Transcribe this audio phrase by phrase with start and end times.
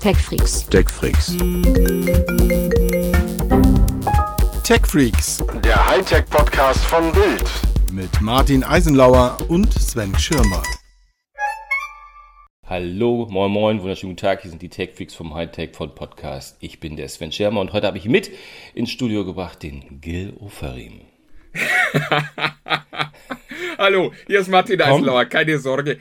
[0.00, 0.66] TechFreaks.
[0.68, 1.36] TechFreaks.
[4.62, 7.50] TechFreaks Der Hightech-Podcast von Bild.
[7.92, 10.62] mit Martin Eisenlauer und Sven Schirmer.
[12.64, 14.42] Hallo, moin moin, wunderschönen guten Tag.
[14.42, 16.56] Hier sind die TechFreaks vom Hightech von Podcast.
[16.60, 18.30] Ich bin der Sven Schermer und heute habe ich mit
[18.74, 21.00] ins Studio gebracht den Gil Oferim.
[23.78, 25.98] Hallo, hier ist Martin Eisenlauer, keine Sorge.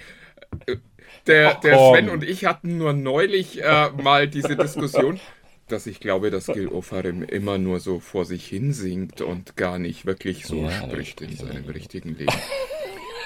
[1.28, 1.78] Der, der.
[1.78, 5.20] Sven und ich hatten nur neulich äh, mal diese Diskussion,
[5.67, 9.80] dass ich glaube, dass Gil Ofarim immer nur so vor sich hin singt und gar
[9.80, 12.31] nicht wirklich so Ja, spricht in seinem richtigen Leben.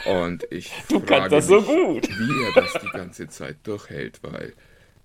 [0.06, 2.10] Und ich Du frage das so mich, gut.
[2.10, 4.54] wie er das die ganze Zeit durchhält, weil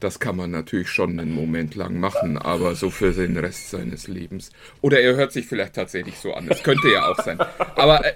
[0.01, 4.09] das kann man natürlich schon einen Moment lang machen, aber so für den Rest seines
[4.09, 4.51] Lebens.
[4.83, 6.47] Oder er hört sich vielleicht tatsächlich so an.
[6.47, 7.39] Das könnte ja auch sein.
[7.77, 8.13] Aber äh,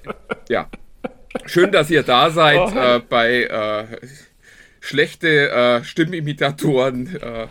[0.48, 0.69] ja,
[1.47, 3.87] schön, dass ihr da seid äh, bei äh,
[4.80, 7.16] schlechte äh, Stimmimitatoren.
[7.16, 7.47] Äh,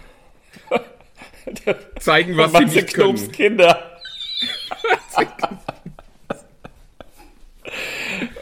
[1.99, 3.15] zeigen, was sie nicht können.
[3.15, 3.99] Knobs Kinder.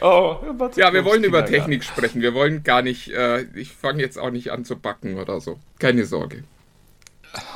[0.00, 0.36] oh,
[0.76, 1.44] Ja, wir wollen über.
[1.46, 2.20] Technik sprechen.
[2.22, 5.58] Wir wollen gar nicht, äh, ich fange jetzt auch nicht an zu backen oder so.
[5.78, 6.44] Keine Sorge.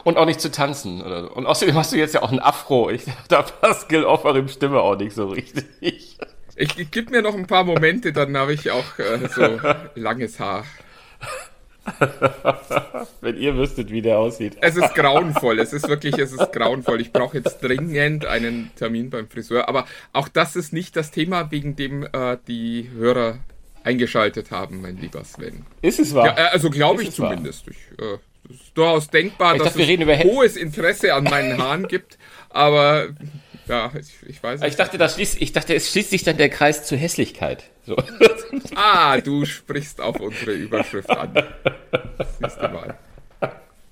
[0.04, 1.02] Und auch nicht zu tanzen.
[1.02, 1.30] Oder so.
[1.30, 2.90] Und außerdem hast du jetzt ja auch ein Afro.
[2.90, 5.64] Ich, da passt Gil Oferim Stimme auch nicht so richtig.
[5.80, 6.16] Ich,
[6.56, 9.58] ich gib mir noch ein paar Momente, dann habe ich auch äh, so
[9.94, 10.64] langes Haar.
[13.20, 14.56] Wenn ihr wüsstet, wie der aussieht.
[14.60, 17.00] Es ist grauenvoll, es ist wirklich, es ist grauenvoll.
[17.00, 19.68] Ich brauche jetzt dringend einen Termin beim Friseur.
[19.68, 23.38] Aber auch das ist nicht das Thema, wegen dem äh, die Hörer
[23.84, 25.66] eingeschaltet haben, mein lieber Sven.
[25.82, 26.26] Ist es wahr?
[26.26, 27.30] Ja, äh, also glaube ich es wahr?
[27.30, 27.66] zumindest.
[27.68, 31.88] Ich, äh, es ist durchaus denkbar, Ich dass dachte, es hohes Interesse an meinen Haaren
[31.88, 32.18] gibt.
[32.48, 33.08] Aber
[33.66, 34.78] ja, ich, ich weiß Ich nicht.
[34.78, 37.64] dachte, das schließt, ich dachte, es schließt sich dann der Kreis zur Hässlichkeit.
[37.84, 37.96] So.
[38.74, 41.32] Ah, du sprichst auf unsere Überschrift an.
[42.40, 42.98] Siehst du mal.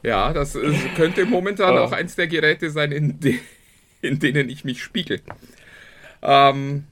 [0.02, 1.80] Ja, das äh, könnte momentan Oh.
[1.82, 3.38] auch eins der Geräte sein, in, de
[4.02, 5.20] in denen ich mich spiegel.
[6.22, 6.84] Ähm,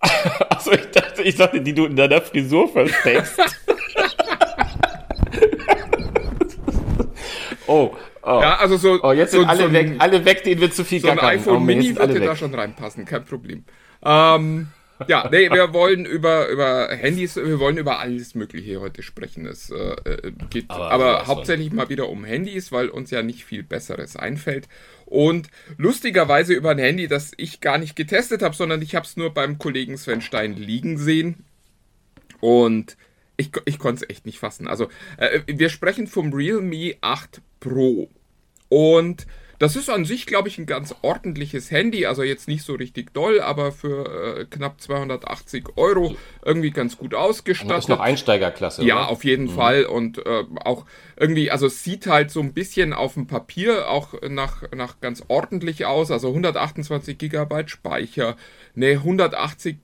[0.00, 3.38] Achso, ich dachte, ich dachte, die du in deiner Frisur versteckst.
[7.66, 8.40] oh, oh.
[8.40, 10.70] ja, also so, oh, jetzt so, sind alle so ein, weg, alle weg, denen wir
[10.70, 11.30] zu viel so ein gackern.
[11.38, 13.64] iPhone oh, Mann, jetzt Mini würde da schon reinpassen, kein Problem.
[14.04, 14.68] Ähm,
[15.08, 19.46] ja, nee, wir wollen über, über Handys, wir wollen über alles Mögliche heute sprechen.
[19.46, 23.44] Es äh, äh, geht Aber aber, hauptsächlich mal wieder um Handys, weil uns ja nicht
[23.44, 24.68] viel Besseres einfällt.
[25.04, 29.16] Und lustigerweise über ein Handy, das ich gar nicht getestet habe, sondern ich habe es
[29.16, 31.44] nur beim Kollegen Sven Stein liegen sehen.
[32.40, 32.96] Und
[33.36, 34.66] ich, ich konnte es echt nicht fassen.
[34.66, 38.08] Also, äh, wir sprechen vom Realme 8 Pro.
[38.68, 39.26] Und
[39.58, 42.06] das ist an sich, glaube ich, ein ganz ordentliches Handy.
[42.06, 47.12] Also jetzt nicht so richtig doll, aber für äh, knapp 280 Euro irgendwie ganz gut
[47.12, 47.78] Das ausgestattet.
[47.78, 48.84] ist noch Einsteigerklasse.
[48.84, 49.08] Ja, oder?
[49.08, 49.84] auf jeden Fall.
[49.84, 50.84] Und äh, auch
[51.16, 55.22] irgendwie, also es sieht halt so ein bisschen auf dem Papier auch nach, nach ganz
[55.28, 56.10] ordentlich aus.
[56.10, 58.36] Also 128 Gigabyte Speicher,
[58.74, 59.76] eine 180,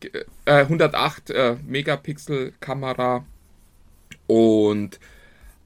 [0.44, 3.24] äh, 108 äh, Megapixel Kamera
[4.26, 4.98] und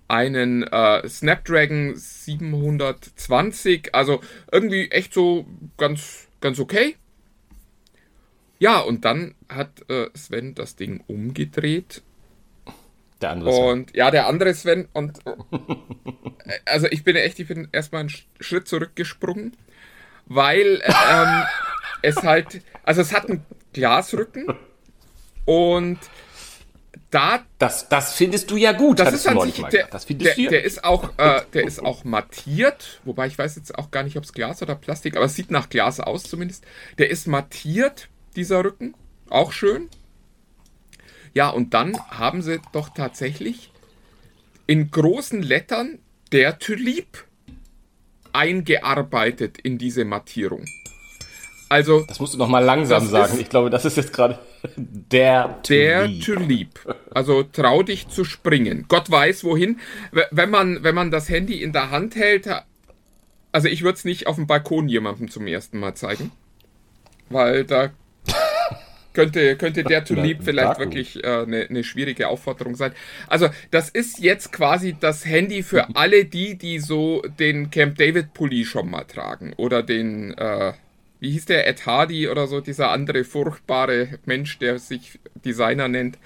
[0.09, 3.95] einen äh, Snapdragon 720.
[3.95, 5.47] Also irgendwie echt so
[5.77, 6.97] ganz, ganz okay.
[8.59, 12.03] Ja, und dann hat äh, Sven das Ding umgedreht
[13.21, 15.33] Der andere ist und ja, der andere Sven und äh,
[16.65, 19.55] also ich bin echt, ich bin erstmal einen Sch- Schritt zurückgesprungen,
[20.27, 21.43] weil äh, ähm,
[22.03, 23.45] es halt, also es hat einen
[23.75, 24.47] Glasrücken
[25.45, 25.99] und
[27.11, 28.99] da das, das findest du ja gut.
[29.01, 29.87] das ist an sich, der.
[29.89, 33.57] Das findest der, du der ist auch, äh, der ist auch mattiert, wobei ich weiß
[33.57, 36.25] jetzt auch gar nicht, ob es Glas oder Plastik, aber es sieht nach Glas aus
[36.25, 36.65] zumindest.
[36.99, 38.95] Der ist mattiert, dieser Rücken,
[39.31, 39.89] auch schön.
[41.35, 43.71] Ja, und dann haben sie doch tatsächlich
[44.67, 45.99] in großen Lettern
[46.33, 47.25] der Tulip
[48.33, 50.65] eingearbeitet in diese Mattierung.
[51.69, 53.35] Also Das musst du noch mal langsam sagen.
[53.35, 54.39] ist- Ich glaube, das ist jetzt gerade
[54.77, 56.25] der Der Tulip.
[56.25, 56.97] Tulip.
[57.15, 58.87] Also trau dich zu springen.
[58.89, 59.79] Gott weiß wohin.
[60.31, 62.49] Wenn man, wenn man das Handy in der Hand hält,
[63.53, 66.31] also ich würde es nicht auf dem Balkon jemandem zum ersten Mal zeigen.
[67.29, 67.91] Weil da
[69.13, 72.93] könnte, könnte der Tulip vielleicht wirklich eine äh, ne- ne schwierige Aufforderung sein.
[73.29, 78.35] Also das ist jetzt quasi das Handy für alle die, die so den Camp David
[78.35, 79.55] Pulli schon mal tragen.
[79.57, 80.75] Oder den, äh,
[81.27, 86.19] wie hieß der, Ed Hardy oder so, dieser andere furchtbare Mensch, der sich Designer nennt.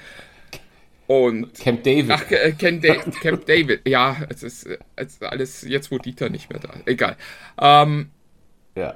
[1.06, 2.10] Und Camp David.
[2.10, 3.80] Ach, äh, Ken Da- Camp David.
[3.88, 6.86] Ja, es ist, äh, es ist alles jetzt, wo Dieter nicht mehr da ist.
[6.86, 7.16] Egal.
[7.58, 8.10] Ähm,
[8.76, 8.94] ja.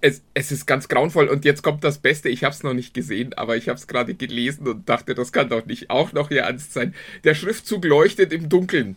[0.00, 2.28] es, es ist ganz grauenvoll und jetzt kommt das Beste.
[2.28, 5.30] Ich habe es noch nicht gesehen, aber ich habe es gerade gelesen und dachte, das
[5.32, 6.94] kann doch nicht auch noch ihr Ernst sein.
[7.22, 8.96] Der Schriftzug leuchtet im Dunkeln.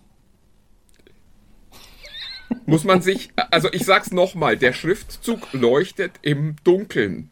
[2.72, 7.30] Muss man sich, also ich sag's nochmal, der Schriftzug leuchtet im Dunkeln.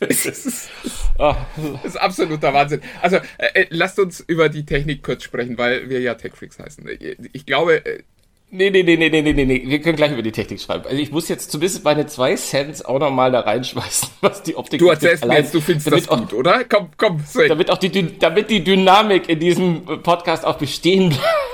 [0.00, 0.68] Das ist,
[1.16, 2.80] das ist absoluter Wahnsinn.
[3.00, 6.86] Also, äh, äh, lasst uns über die Technik kurz sprechen, weil wir ja TechFreaks heißen.
[7.32, 7.86] Ich glaube.
[7.86, 8.02] Äh,
[8.50, 9.62] nee, nee, nee, nee, nee, nee, nee.
[9.64, 10.84] Wir können gleich über die Technik schreiben.
[10.84, 14.80] Also, ich muss jetzt zumindest meine zwei Cents auch nochmal da reinschmeißen, was die Optik
[14.80, 16.64] Du erzählst mir jetzt, du findest das auch, gut, oder?
[16.64, 17.48] Komm, komm, sorry.
[17.48, 21.53] Damit auch die, damit die Dynamik in diesem Podcast auch bestehen bleibt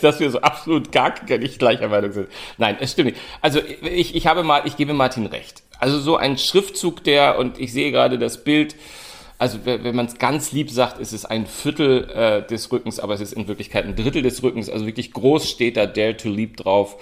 [0.00, 2.28] dass wir so absolut gar nicht gleicher Meinung sind.
[2.58, 3.20] Nein, es stimmt nicht.
[3.40, 5.62] Also ich, ich habe mal, ich gebe Martin recht.
[5.78, 8.76] Also so ein Schriftzug, der, und ich sehe gerade das Bild,
[9.38, 13.14] also wenn man es ganz lieb sagt, ist es ein Viertel äh, des Rückens, aber
[13.14, 14.70] es ist in Wirklichkeit ein Drittel des Rückens.
[14.70, 16.96] Also wirklich groß steht da Dare to Leap drauf.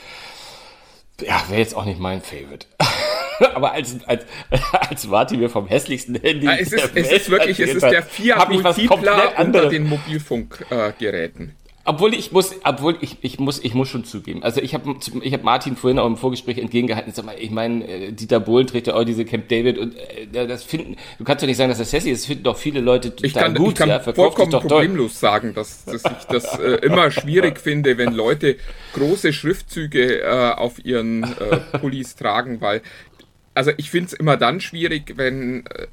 [1.21, 2.67] Ja, wäre jetzt auch nicht mein Favorite.
[3.55, 4.25] aber als, als,
[4.73, 6.47] als Martin mir vom hässlichsten Handy.
[6.47, 11.51] Ja, es, ist, es ist wirklich, es ist der Fiat Multipla unter den Mobilfunkgeräten.
[11.51, 14.43] Äh, obwohl ich muss, obwohl ich, ich muss, ich muss schon zugeben.
[14.43, 17.13] Also ich habe ich hab Martin vorhin auch im Vorgespräch entgegengehalten.
[17.13, 20.47] Sag mal, ich meine, äh, Dieter Bohlen trägt ja auch diese Camp David und äh,
[20.47, 22.23] das finden, du kannst doch nicht sagen, dass das Sassy ist.
[22.23, 23.69] Das finden doch viele Leute total ich kann, gut.
[23.71, 25.31] Ich kann ja, vollkommen problemlos toll.
[25.31, 28.57] sagen, dass, dass ich das äh, immer schwierig finde, wenn Leute
[28.95, 32.83] große Schriftzüge äh, auf ihren äh, Pullis tragen, weil
[33.55, 35.87] also ich finde es immer dann schwierig, wenn äh,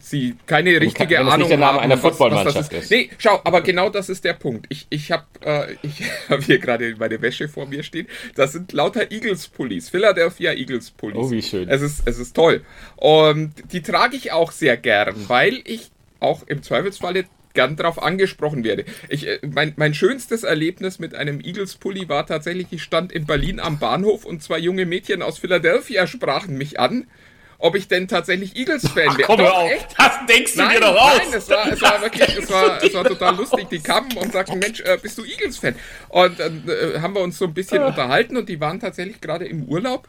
[0.00, 2.84] sie keine richtige kann, Ahnung nicht der Name haben, einer Footballmannschaft ist.
[2.84, 2.90] ist.
[2.90, 4.66] Nee, schau, aber genau das ist der Punkt.
[4.68, 5.74] Ich, ich habe äh,
[6.28, 8.06] hab hier gerade meine Wäsche vor mir stehen.
[8.34, 11.16] Das sind lauter Eagles-Pullis, Philadelphia Eagles-Pullis.
[11.18, 11.68] Oh, wie schön.
[11.68, 12.62] Es ist, es ist toll.
[12.96, 15.90] Und die trage ich auch sehr gern, weil ich
[16.20, 18.84] auch im Zweifelsfalle gern darauf angesprochen werde.
[19.08, 23.58] Ich, äh, mein, mein schönstes Erlebnis mit einem Eagles-Pulli war tatsächlich, ich stand in Berlin
[23.58, 27.08] am Bahnhof und zwei junge Mädchen aus Philadelphia sprachen mich an
[27.58, 29.26] ob ich denn tatsächlich Eagles-Fan wäre.
[29.26, 29.86] Komm doch, auf, echt?
[29.96, 31.18] das denkst du nein, dir doch aus.
[31.18, 33.68] Nein, es war, es war wirklich, es war, es war total lustig.
[33.70, 35.74] Die kamen und sagten, Mensch, äh, bist du Eagles-Fan?
[36.08, 37.88] Und dann äh, haben wir uns so ein bisschen ah.
[37.88, 40.08] unterhalten und die waren tatsächlich gerade im Urlaub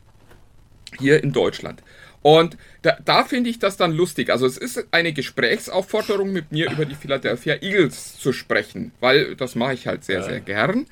[1.00, 1.82] hier in Deutschland.
[2.22, 4.30] Und da, da finde ich das dann lustig.
[4.32, 9.56] Also es ist eine Gesprächsaufforderung, mit mir über die Philadelphia Eagles zu sprechen, weil das
[9.56, 10.88] mache ich halt sehr, sehr gern.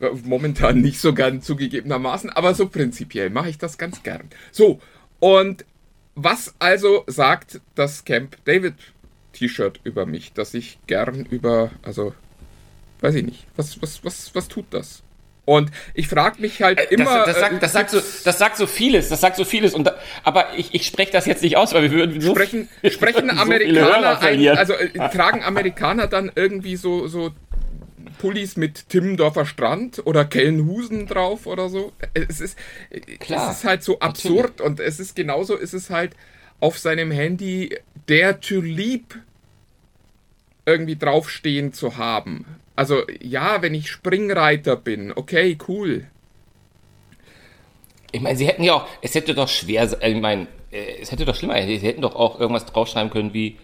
[0.00, 4.28] Äh, momentan nicht so gern zugegebenermaßen, aber so prinzipiell mache ich das ganz gern.
[4.52, 4.80] So,
[5.20, 5.64] und
[6.14, 8.74] was also sagt das Camp David
[9.32, 12.14] T-Shirt über mich, dass ich gern über, also,
[13.00, 15.02] weiß ich nicht, was, was, was, was tut das?
[15.44, 17.24] Und ich frage mich halt äh, immer.
[17.24, 19.72] Das, das, sagt, das, sagt so, das sagt so vieles, das sagt so vieles.
[19.72, 19.90] Und,
[20.22, 23.40] aber ich, ich spreche das jetzt nicht aus, weil wir würden so sprechen, sprechen so
[23.40, 27.30] Amerikaner, ein, also äh, tragen Amerikaner dann irgendwie so, so
[28.18, 31.92] Pullis mit Timmendorfer Strand oder Kellenhusen drauf oder so.
[32.14, 32.58] Es ist,
[33.20, 34.66] Klar, es ist halt so absurd natürlich.
[34.66, 36.14] und es ist genauso, ist es halt
[36.60, 37.76] auf seinem Handy
[38.08, 39.14] der Tulip
[40.66, 42.44] irgendwie draufstehen zu haben.
[42.76, 46.06] Also ja, wenn ich Springreiter bin, okay, cool.
[48.12, 51.24] Ich meine, sie hätten ja auch, es hätte doch schwer, ich meine, äh, es hätte
[51.24, 53.56] doch schlimmer, sie hätten doch auch irgendwas draufschreiben können wie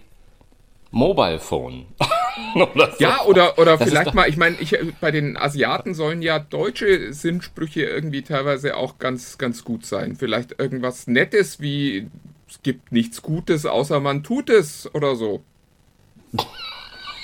[0.91, 1.87] Mobile Phone.
[2.55, 2.97] oder so.
[2.99, 7.83] Ja, oder, oder vielleicht mal, ich meine, ich, bei den Asiaten sollen ja deutsche Sinnsprüche
[7.83, 10.17] irgendwie teilweise auch ganz, ganz gut sein.
[10.17, 12.09] Vielleicht irgendwas Nettes wie
[12.55, 15.43] es gibt nichts Gutes, außer man tut es oder so.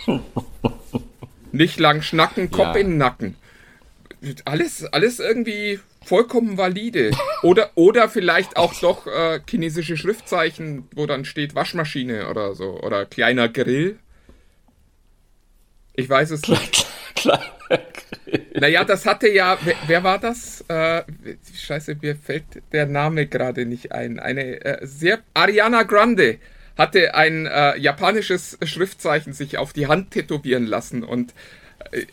[1.53, 2.81] Nicht lang schnacken, Kopf ja.
[2.81, 3.37] in den Nacken.
[4.45, 7.13] Alles, alles irgendwie vollkommen valide.
[7.43, 12.81] Oder, oder vielleicht auch doch äh, chinesische Schriftzeichen, wo dann steht Waschmaschine oder so.
[12.81, 13.99] Oder kleiner Grill.
[16.01, 16.87] Ich weiß es nicht.
[17.15, 18.47] Kleiner Grill.
[18.55, 20.65] Naja, das hatte ja, wer, wer war das?
[20.69, 21.03] Äh,
[21.55, 24.19] scheiße, mir fällt der Name gerade nicht ein.
[24.19, 26.39] Eine äh, sehr, Ariana Grande
[26.79, 31.35] hatte ein äh, japanisches Schriftzeichen sich auf die Hand tätowieren lassen und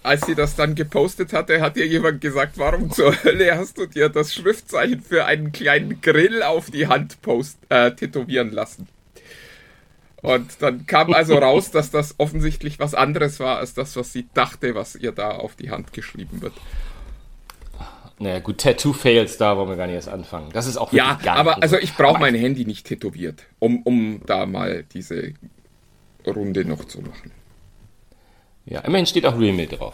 [0.04, 3.86] als sie das dann gepostet hatte, hat ihr jemand gesagt, warum zur Hölle hast du
[3.86, 8.88] dir das Schriftzeichen für einen kleinen Grill auf die Hand post, äh, tätowieren lassen?
[10.22, 14.28] Und dann kam also raus, dass das offensichtlich was anderes war, als das, was sie
[14.34, 16.54] dachte, was ihr da auf die Hand geschrieben wird.
[18.20, 20.50] Naja, gut, Tattoo-Fails, da wollen wir gar nicht erst anfangen.
[20.52, 24.22] Das ist auch wirklich Ja, aber also ich brauche mein Handy nicht tätowiert, um, um
[24.26, 25.34] da mal diese
[26.26, 27.32] Runde noch zu machen.
[28.70, 29.94] Ja, immerhin steht auch Realme drauf.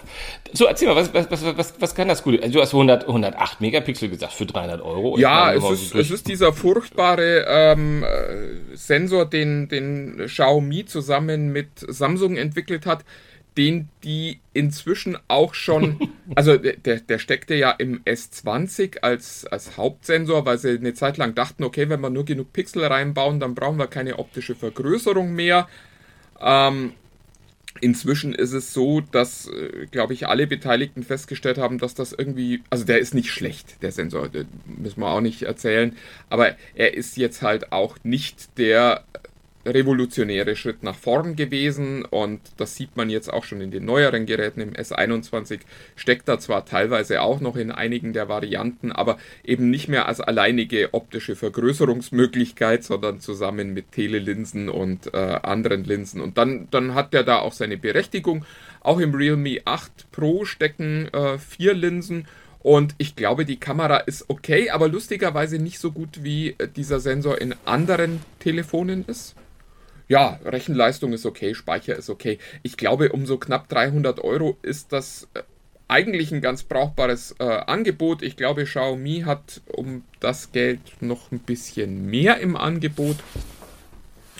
[0.52, 2.42] So, erzähl mal, was, was, was, was, was kann das Gute?
[2.42, 5.18] Also, du hast 100, 108 Megapixel gesagt für 300 Euro.
[5.20, 8.04] Ja, es ist, es ist dieser furchtbare ähm,
[8.74, 13.06] Sensor, den, den Xiaomi zusammen mit Samsung entwickelt hat,
[13.58, 20.48] den die inzwischen auch schon, also der, der steckte ja im S20 als, als Hauptsensor,
[20.48, 23.78] weil sie eine Zeit lang dachten, okay, wenn wir nur genug Pixel reinbauen, dann brauchen
[23.78, 25.68] wir keine optische Vergrößerung mehr.
[26.42, 26.94] Ähm,
[27.84, 32.64] inzwischen ist es so, dass, äh, glaube ich, alle Beteiligten festgestellt haben, dass das irgendwie,
[32.70, 34.30] also der ist nicht schlecht, der Sensor,
[34.66, 35.96] müssen wir auch nicht erzählen,
[36.30, 39.04] aber er ist jetzt halt auch nicht der
[39.66, 44.26] revolutionäre Schritt nach vorn gewesen und das sieht man jetzt auch schon in den neueren
[44.26, 44.62] Geräten.
[44.62, 45.62] Im S21
[45.96, 50.20] steckt er zwar teilweise auch noch in einigen der Varianten, aber eben nicht mehr als
[50.20, 56.20] alleinige optische Vergrößerungsmöglichkeit, sondern zusammen mit Telelinsen und äh, anderen Linsen.
[56.22, 58.46] Und dann, dann hat der da auch seine Berechtigung.
[58.82, 62.28] Auch im Realme 8 Pro stecken äh, vier Linsen.
[62.60, 67.00] Und ich glaube, die Kamera ist okay, aber lustigerweise nicht so gut wie äh, dieser
[67.00, 69.36] Sensor in anderen Telefonen ist
[70.14, 72.38] ja, Rechenleistung ist okay, Speicher ist okay.
[72.62, 75.42] Ich glaube, um so knapp 300 Euro ist das äh,
[75.88, 78.22] eigentlich ein ganz brauchbares äh, Angebot.
[78.22, 83.16] Ich glaube, Xiaomi hat um das Geld noch ein bisschen mehr im Angebot.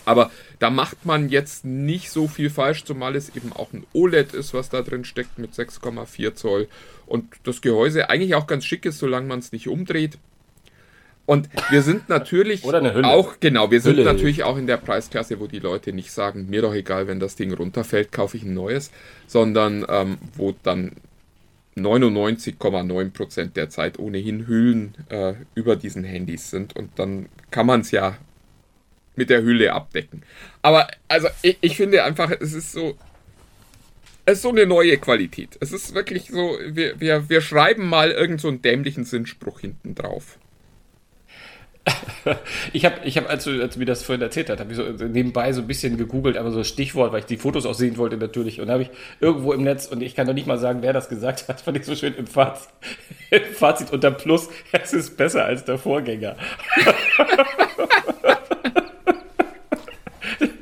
[0.06, 4.36] Aber da macht man jetzt nicht so viel falsch, zumal es eben auch ein OLED
[4.36, 6.68] ist, was da drin steckt mit 6,4 Zoll.
[7.08, 10.20] Und das Gehäuse eigentlich auch ganz schick ist, solange man es nicht umdreht.
[11.26, 14.04] Und wir sind natürlich auch, genau, wir sind Hülle.
[14.04, 17.36] natürlich auch in der Preisklasse, wo die Leute nicht sagen, mir doch egal, wenn das
[17.36, 18.92] Ding runterfällt, kaufe ich ein neues,
[19.26, 20.92] sondern ähm, wo dann
[21.78, 27.92] 99,9% der Zeit ohnehin Hüllen äh, über diesen Handys sind und dann kann man es
[27.92, 28.18] ja
[29.16, 30.24] mit der Hülle abdecken.
[30.62, 32.98] Aber also ich, ich finde einfach, es ist so,
[34.26, 35.58] es ist so eine neue Qualität.
[35.62, 39.96] Es ist wirklich so, wir, wir, wir schreiben mal irgend so einen dämlichen Sinnspruch hinten
[39.96, 40.38] drauf.
[42.74, 44.78] ich habe, ich hab, als, du, als du mir das vorhin erzählt hast, habe ich
[44.78, 47.98] so nebenbei so ein bisschen gegoogelt, aber so Stichwort, weil ich die Fotos auch sehen
[47.98, 48.62] wollte natürlich.
[48.62, 50.94] Und da habe ich irgendwo im Netz, und ich kann doch nicht mal sagen, wer
[50.94, 52.70] das gesagt hat, fand ich so schön im Fazit,
[53.32, 56.38] im Fazit unter Plus, es ist besser als der Vorgänger.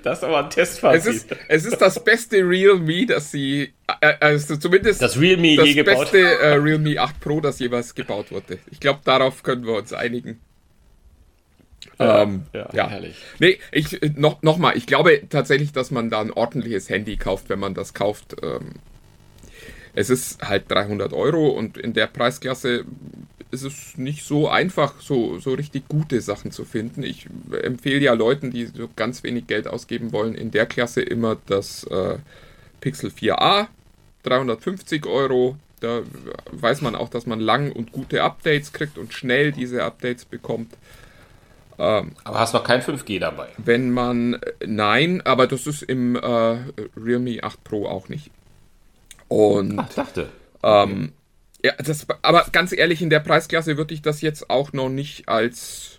[0.02, 1.00] das ist aber ein Testfazit.
[1.00, 5.68] Es ist, es ist das beste Realme, das sie, äh, also zumindest das, Realme das
[5.68, 8.58] je beste äh, Realme 8 Pro, das jeweils gebaut wurde.
[8.72, 10.40] Ich glaube, darauf können wir uns einigen.
[12.02, 13.16] Ja, ähm, ja, ja, herrlich.
[13.40, 17.18] Nee, ich, äh, noch, noch mal, ich glaube tatsächlich, dass man da ein ordentliches Handy
[17.18, 18.36] kauft, wenn man das kauft.
[18.42, 18.74] Ähm,
[19.94, 22.86] es ist halt 300 Euro und in der Preisklasse
[23.52, 27.04] ist es nicht so einfach, so, so richtig gute Sachen zu finden.
[27.04, 27.28] Ich
[27.62, 31.84] empfehle ja Leuten, die so ganz wenig Geld ausgeben wollen, in der Klasse immer das
[31.86, 32.18] äh,
[32.80, 33.68] Pixel 4a,
[34.24, 35.58] 350 Euro.
[35.82, 36.02] Da
[36.52, 40.74] weiß man auch, dass man lang und gute Updates kriegt und schnell diese Updates bekommt.
[41.82, 43.48] Ähm, aber hast noch kein 5G dabei?
[43.58, 46.20] Wenn man, nein, aber das ist im äh,
[46.96, 48.30] Realme 8 Pro auch nicht.
[49.28, 50.30] Und, Ach, dachte.
[50.62, 51.12] Ähm,
[51.64, 55.28] ja, das, aber ganz ehrlich, in der Preisklasse würde ich das jetzt auch noch nicht
[55.28, 55.98] als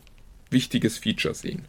[0.50, 1.64] wichtiges Feature sehen.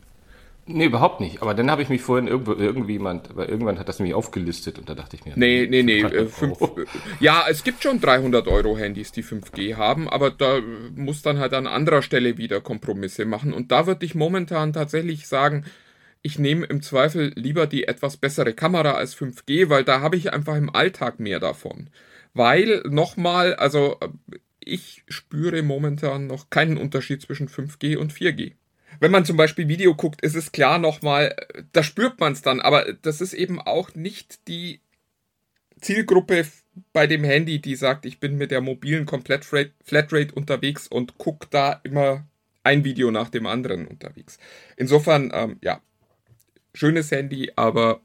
[0.66, 1.42] Nee, überhaupt nicht.
[1.42, 4.80] Aber dann habe ich mich vorhin irgendwo, irgendwie jemand, aber irgendwann hat das nämlich aufgelistet
[4.80, 5.34] und da dachte ich mir.
[5.36, 6.02] Nee, nee, nee.
[6.02, 6.58] Äh, fünf,
[7.20, 10.62] ja, es gibt schon 300 Euro Handys, die 5G haben, aber da
[10.96, 13.52] muss dann halt an anderer Stelle wieder Kompromisse machen.
[13.52, 15.66] Und da würde ich momentan tatsächlich sagen,
[16.22, 20.32] ich nehme im Zweifel lieber die etwas bessere Kamera als 5G, weil da habe ich
[20.32, 21.90] einfach im Alltag mehr davon.
[22.34, 23.98] Weil nochmal, also
[24.62, 28.54] ich spüre momentan noch keinen Unterschied zwischen 5G und 4G
[29.00, 31.36] wenn man zum Beispiel Video guckt, ist es klar nochmal,
[31.72, 34.82] da spürt man es dann, aber das ist eben auch nicht die
[35.82, 36.46] Zielgruppe
[36.92, 41.48] bei dem Handy, die sagt, ich bin mit der mobilen komplett Flatrate unterwegs und gucke
[41.50, 42.26] da immer
[42.64, 44.40] ein Video nach dem anderen unterwegs.
[44.78, 45.82] Insofern, ähm, ja,
[46.74, 48.02] schönes Handy, aber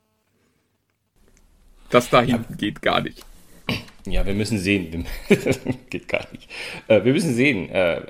[1.90, 2.56] das da hinten ja.
[2.56, 3.24] geht gar nicht.
[4.10, 5.06] Ja, wir müssen sehen.
[5.90, 6.48] Geht gar nicht.
[6.88, 7.70] Äh, wir müssen sehen.
[7.70, 8.00] Äh,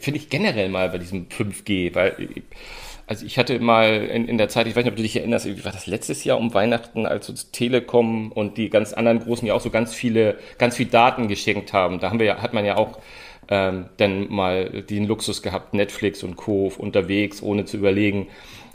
[0.00, 2.14] Finde ich generell mal bei diesem 5G, weil
[3.06, 5.64] also ich hatte mal in, in der Zeit, ich weiß nicht, ob du dich erinnerst,
[5.64, 9.54] war das letztes Jahr um Weihnachten, als uns Telekom und die ganz anderen Großen ja
[9.54, 12.00] auch so ganz viele, ganz viel Daten geschenkt haben.
[12.00, 12.98] Da haben wir ja, hat man ja auch
[13.48, 16.72] ähm, dann mal den Luxus gehabt, Netflix und Co.
[16.78, 18.26] unterwegs, ohne zu überlegen,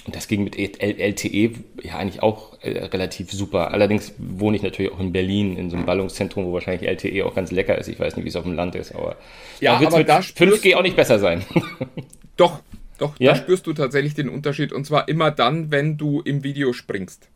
[0.05, 1.51] und das ging mit LTE
[1.83, 3.71] ja eigentlich auch äh, relativ super.
[3.71, 7.35] Allerdings wohne ich natürlich auch in Berlin, in so einem Ballungszentrum, wo wahrscheinlich LTE auch
[7.35, 7.87] ganz lecker ist.
[7.87, 9.17] Ich weiß nicht, wie es auf dem Land ist, aber
[9.59, 11.43] ja, da wird mit da 5G auch nicht besser sein.
[12.37, 12.61] Doch,
[12.97, 13.33] doch, ja?
[13.33, 14.71] da spürst du tatsächlich den Unterschied.
[14.71, 17.29] Und zwar immer dann, wenn du im Video springst.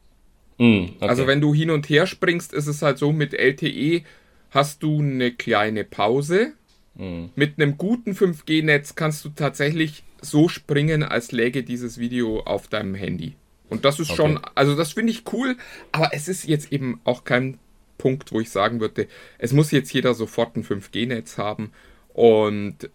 [0.58, 1.08] Mm, okay.
[1.08, 4.04] Also wenn du hin und her springst, ist es halt so, mit LTE
[4.52, 6.54] hast du eine kleine Pause.
[6.96, 7.26] Mm.
[7.36, 12.96] Mit einem guten 5G-Netz kannst du tatsächlich so springen, als läge dieses Video auf deinem
[12.96, 13.36] Handy.
[13.70, 14.18] Und das ist okay.
[14.18, 15.58] schon, also das finde ich cool,
[15.92, 17.58] aber es ist jetzt eben auch kein
[17.98, 21.72] Punkt, wo ich sagen würde, es muss jetzt jeder sofort ein 5G-Netz haben.
[22.14, 22.90] Und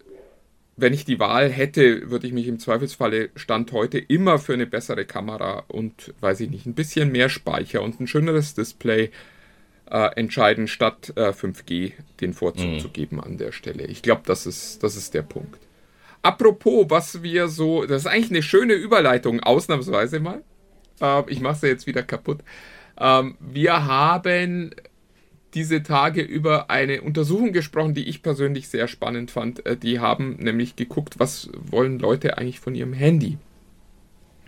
[0.77, 4.67] wenn ich die Wahl hätte, würde ich mich im Zweifelsfalle Stand heute immer für eine
[4.67, 9.11] bessere Kamera und, weiß ich nicht, ein bisschen mehr Speicher und ein schöneres Display
[9.89, 12.79] äh, entscheiden, statt äh, 5G den Vorzug mhm.
[12.79, 13.85] zu geben an der Stelle.
[13.85, 15.59] Ich glaube, das ist, das ist der Punkt.
[16.21, 20.43] Apropos, was wir so, das ist eigentlich eine schöne Überleitung, ausnahmsweise mal.
[21.01, 22.39] Äh, ich mache sie jetzt wieder kaputt.
[22.99, 24.71] Ähm, wir haben
[25.53, 29.65] diese Tage über eine Untersuchung gesprochen, die ich persönlich sehr spannend fand.
[29.65, 33.37] Äh, die haben nämlich geguckt, was wollen Leute eigentlich von ihrem Handy.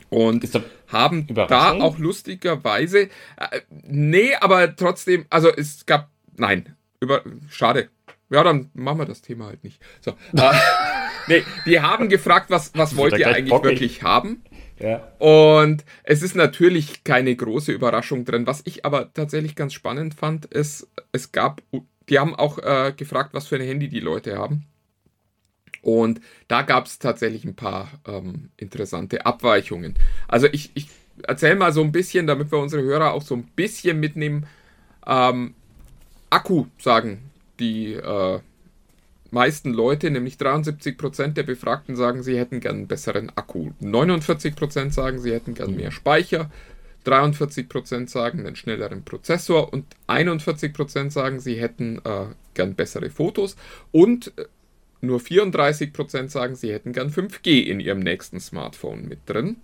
[0.09, 0.47] Und
[0.87, 7.89] haben da auch lustigerweise, äh, nee, aber trotzdem, also es gab, nein, über, schade.
[8.33, 9.79] Ja, dann machen wir das Thema halt nicht.
[10.01, 10.51] So, äh,
[11.27, 13.71] nee, die haben gefragt, was, was wollt ihr eigentlich bockig.
[13.71, 14.43] wirklich haben?
[14.79, 15.07] Ja.
[15.19, 18.47] Und es ist natürlich keine große Überraschung drin.
[18.47, 21.61] Was ich aber tatsächlich ganz spannend fand, ist, es gab,
[22.09, 24.65] die haben auch äh, gefragt, was für ein Handy die Leute haben.
[25.83, 29.93] Und da gab es tatsächlich ein paar ähm, interessante Abweichungen.
[30.27, 30.87] Also ich, ich
[31.21, 34.47] erzähle mal so ein bisschen, damit wir unsere Hörer auch so ein bisschen mitnehmen.
[35.05, 35.53] Ähm,
[36.31, 37.29] Akku sagen
[37.59, 38.39] die äh,
[39.31, 43.71] meisten Leute, nämlich 73% der Befragten sagen, sie hätten gern einen besseren Akku.
[43.81, 46.49] 49% sagen, sie hätten gern mehr Speicher.
[47.05, 53.57] 43% sagen einen schnelleren Prozessor und 41% sagen, sie hätten äh, gern bessere Fotos
[53.91, 54.45] und äh,
[55.01, 59.57] nur 34% sagen, sie hätten gern 5G in ihrem nächsten Smartphone mit drin.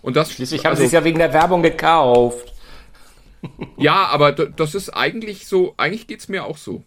[0.00, 2.54] Und das Schließlich haben also, sie es ja wegen der Werbung gekauft.
[3.76, 6.84] ja, aber das ist eigentlich so, eigentlich geht es mir auch so.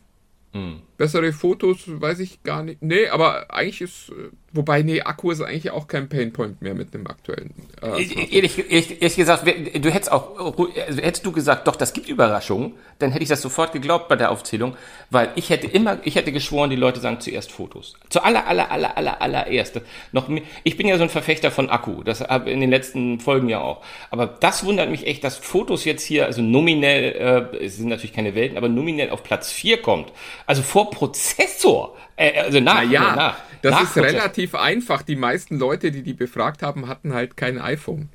[0.53, 0.92] Hm.
[0.97, 2.81] Bessere Fotos weiß ich gar nicht.
[2.83, 6.93] Nee, aber eigentlich ist, äh, wobei, nee, Akku ist eigentlich auch kein Painpoint mehr mit
[6.93, 7.51] dem aktuellen.
[7.81, 7.87] Äh,
[8.31, 12.73] ehrlich, ehrlich, ehrlich, gesagt, du hättest auch, also hättest du gesagt, doch, das gibt Überraschungen,
[12.99, 14.77] dann hätte ich das sofort geglaubt bei der Aufzählung,
[15.09, 17.95] weil ich hätte immer, ich hätte geschworen, die Leute sagen zuerst Fotos.
[18.09, 19.81] Zu aller, aller, aller, aller, allererst.
[20.11, 20.29] Noch,
[20.63, 23.61] ich bin ja so ein Verfechter von Akku, das habe in den letzten Folgen ja
[23.61, 23.83] auch.
[24.11, 28.13] Aber das wundert mich echt, dass Fotos jetzt hier, also nominell, äh, es sind natürlich
[28.13, 30.11] keine Welten, aber nominell auf Platz 4 kommt.
[30.45, 31.95] Also vor Prozessor.
[32.15, 34.19] Äh, also nach, naja, nach, das nach ist Prozessor.
[34.19, 35.01] relativ einfach.
[35.01, 38.09] Die meisten Leute, die die befragt haben, hatten halt kein iPhone.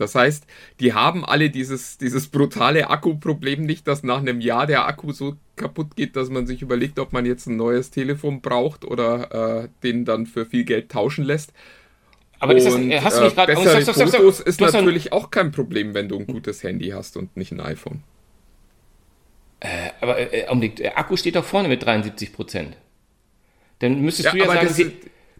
[0.00, 0.46] Das heißt,
[0.80, 5.36] die haben alle dieses, dieses brutale Akkuproblem nicht, dass nach einem Jahr der Akku so
[5.56, 9.68] kaputt geht, dass man sich überlegt, ob man jetzt ein neues Telefon braucht oder äh,
[9.82, 11.52] den dann für viel Geld tauschen lässt.
[12.38, 13.52] Aber ist das, äh, hast du nicht gerade...
[13.52, 16.62] Äh, bessere stopp, stopp, stopp, Fotos ist natürlich auch kein Problem, wenn du ein gutes
[16.62, 18.02] Handy hast und nicht ein iPhone.
[19.60, 22.76] Äh, aber äh, Augenblick, der Akku steht doch vorne mit 73 Prozent.
[23.80, 24.92] Dann müsstest ja, du ja sagen, sie,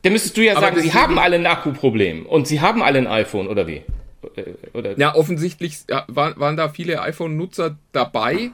[0.02, 3.06] dann müsstest du ja sagen, sie haben alle ein Akkuproblem und sie haben alle ein
[3.06, 3.82] iPhone, oder wie?
[4.36, 4.98] Äh, oder?
[4.98, 5.78] Ja, offensichtlich
[6.08, 8.50] waren, waren da viele iPhone-Nutzer dabei,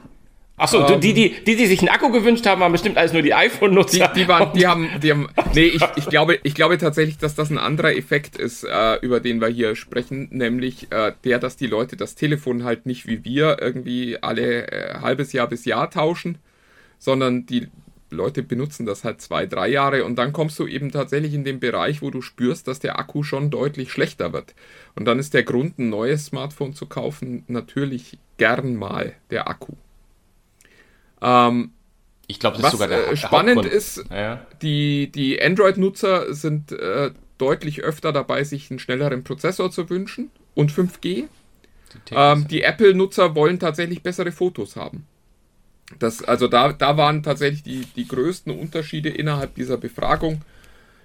[0.59, 3.21] Achso, ähm, die, die, die, die sich einen Akku gewünscht haben, waren bestimmt alles nur
[3.21, 4.07] die iPhone-Nutzer.
[4.07, 7.35] Die, die, waren, die haben, die haben, nee, ich, ich glaube, ich glaube tatsächlich, dass
[7.35, 11.57] das ein anderer Effekt ist, äh, über den wir hier sprechen, nämlich äh, der, dass
[11.57, 15.91] die Leute das Telefon halt nicht wie wir irgendwie alle äh, halbes Jahr bis Jahr
[15.91, 16.39] tauschen,
[16.97, 17.67] sondern die
[18.09, 21.59] Leute benutzen das halt zwei, drei Jahre und dann kommst du eben tatsächlich in den
[21.59, 24.55] Bereich, wo du spürst, dass der Akku schon deutlich schlechter wird.
[24.95, 29.73] Und dann ist der Grund, ein neues Smartphone zu kaufen, natürlich gern mal der Akku.
[31.21, 31.71] Ähm,
[32.27, 34.45] ich glaube, das was ist sogar der, äh, spannend der ist, ja.
[34.61, 40.71] die, die Android-Nutzer sind äh, deutlich öfter dabei, sich einen schnelleren Prozessor zu wünschen und
[40.71, 41.01] 5G.
[41.03, 41.27] Die,
[42.11, 45.05] ähm, die Apple-Nutzer wollen tatsächlich bessere Fotos haben.
[45.99, 50.41] Das, also da, da waren tatsächlich die, die größten Unterschiede innerhalb dieser Befragung,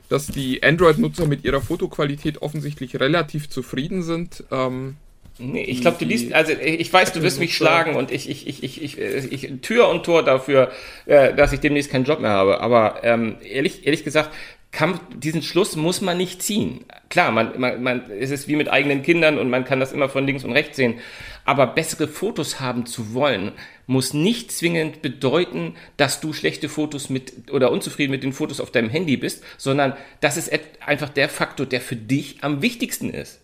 [0.09, 4.45] dass die Android-Nutzer mit ihrer Fotoqualität offensichtlich relativ zufrieden sind.
[4.51, 4.97] Ähm,
[5.39, 8.47] Nee, ich glaube, du liest, also ich weiß, du wirst mich schlagen und ich, ich,
[8.47, 10.71] ich, ich, ich, ich Tür und Tor dafür,
[11.07, 12.61] äh, dass ich demnächst keinen Job mehr habe.
[12.61, 14.31] Aber ähm, ehrlich, ehrlich gesagt,
[14.73, 16.85] kann, diesen Schluss muss man nicht ziehen.
[17.11, 20.09] Klar, man, man, man, es ist wie mit eigenen Kindern und man kann das immer
[20.09, 20.99] von links und rechts sehen.
[21.45, 23.53] Aber bessere Fotos haben zu wollen,
[23.87, 28.71] muss nicht zwingend bedeuten, dass du schlechte Fotos mit oder unzufrieden mit den Fotos auf
[28.71, 33.42] deinem Handy bist, sondern das ist einfach der Faktor, der für dich am wichtigsten ist.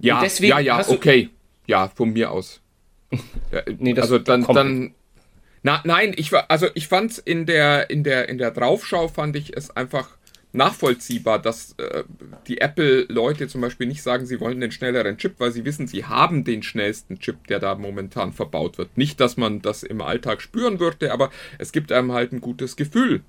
[0.00, 1.30] Ja, ja, ja, okay.
[1.66, 2.60] Ja, von mir aus.
[3.78, 4.94] nee, das also dann, dann.
[5.62, 9.34] Na, nein, ich war, also ich fand in der, in der, in der Draufschau fand
[9.36, 10.18] ich es einfach
[10.52, 12.04] nachvollziehbar, dass äh,
[12.46, 16.04] die Apple-Leute zum Beispiel nicht sagen, sie wollen den schnelleren Chip, weil sie wissen, sie
[16.04, 18.96] haben den schnellsten Chip, der da momentan verbaut wird.
[18.96, 22.76] Nicht, dass man das im Alltag spüren würde, aber es gibt einem halt ein gutes
[22.76, 23.22] Gefühl,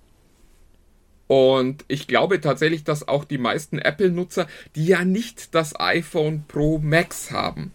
[1.29, 6.79] und ich glaube tatsächlich, dass auch die meisten Apple-Nutzer, die ja nicht das iPhone Pro
[6.79, 7.71] Max haben,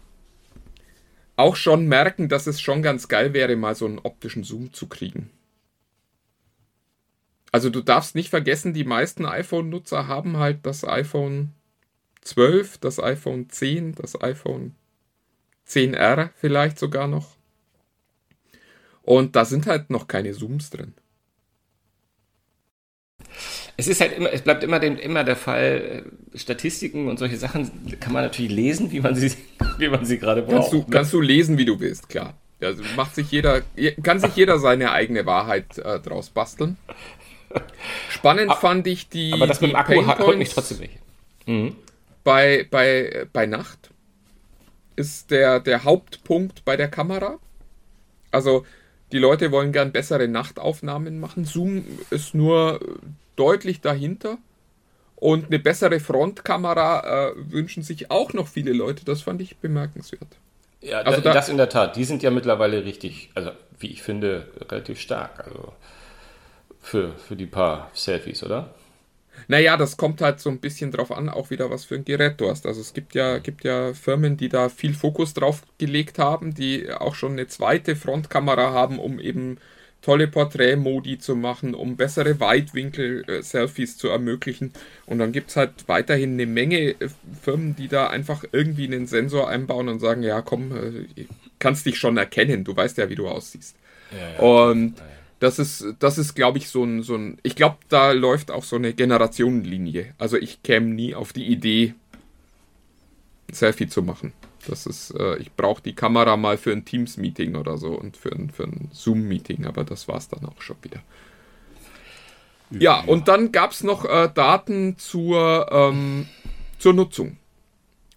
[1.37, 4.89] auch schon merken, dass es schon ganz geil wäre, mal so einen optischen Zoom zu
[4.89, 5.31] kriegen.
[7.53, 11.53] Also du darfst nicht vergessen, die meisten iPhone-Nutzer haben halt das iPhone
[12.23, 14.75] 12, das iPhone 10, das iPhone
[15.69, 17.37] 10R vielleicht sogar noch.
[19.03, 20.95] Und da sind halt noch keine Zooms drin.
[23.77, 27.37] Es ist halt immer, es bleibt immer, dem, immer der Fall, äh, Statistiken und solche
[27.37, 29.33] Sachen kann man natürlich lesen, wie man sie,
[29.79, 30.55] wie man sie gerade braucht.
[30.55, 32.35] Kannst du, kannst du lesen, wie du willst, klar.
[32.61, 33.63] Also macht sich jeder,
[34.03, 36.79] kann sich jeder seine eigene Wahrheit äh, draus basteln.
[38.09, 39.33] Spannend aber, fand ich die.
[39.33, 40.99] Aber das mit dem Akku holt mich trotzdem nicht.
[41.47, 41.77] Mhm.
[42.23, 43.91] Bei, bei, bei Nacht
[44.97, 47.39] ist der, der Hauptpunkt bei der Kamera.
[48.31, 48.65] Also
[49.13, 51.45] die Leute wollen gern bessere Nachtaufnahmen machen.
[51.45, 52.81] Zoom ist nur
[53.37, 54.39] deutlich dahinter.
[55.17, 59.05] Und eine bessere Frontkamera äh, wünschen sich auch noch viele Leute.
[59.05, 60.29] Das fand ich bemerkenswert.
[60.81, 61.97] Ja, also da, das in der Tat.
[61.97, 65.47] Die sind ja mittlerweile richtig, also wie ich finde, relativ stark.
[65.47, 65.73] Also
[66.83, 68.75] für, für die paar Selfies, oder?
[69.49, 72.41] Naja, das kommt halt so ein bisschen drauf an, auch wieder was für ein Gerät
[72.41, 72.67] du hast.
[72.67, 76.91] Also es gibt ja, gibt ja Firmen, die da viel Fokus drauf gelegt haben, die
[76.93, 79.59] auch schon eine zweite Frontkamera haben, um eben
[80.05, 84.73] tolle Porträtmodi zu machen, um bessere Weitwinkel-Selfies zu ermöglichen.
[85.07, 87.09] Und dann gibt es halt weiterhin eine Menge äh,
[87.41, 90.73] Firmen, die da einfach irgendwie einen Sensor einbauen und sagen, ja komm,
[91.17, 91.25] äh,
[91.59, 93.77] kannst dich schon erkennen, du weißt ja, wie du aussiehst.
[94.13, 94.39] Ja, ja.
[94.41, 94.95] Und
[95.41, 97.39] das ist, das ist, glaube ich, so ein, so ein.
[97.43, 100.15] Ich glaube, da läuft auch so eine Generationenlinie.
[100.19, 101.95] Also ich käme nie auf die Idee,
[103.49, 104.33] ein Selfie zu machen.
[104.67, 108.33] Das ist, äh, ich brauche die Kamera mal für ein Teams-Meeting oder so und für
[108.33, 111.01] ein, für ein Zoom-Meeting, aber das war es dann auch schon wieder.
[112.71, 116.27] Ja, und dann gab es noch äh, Daten zur, ähm,
[116.79, 117.37] zur Nutzung.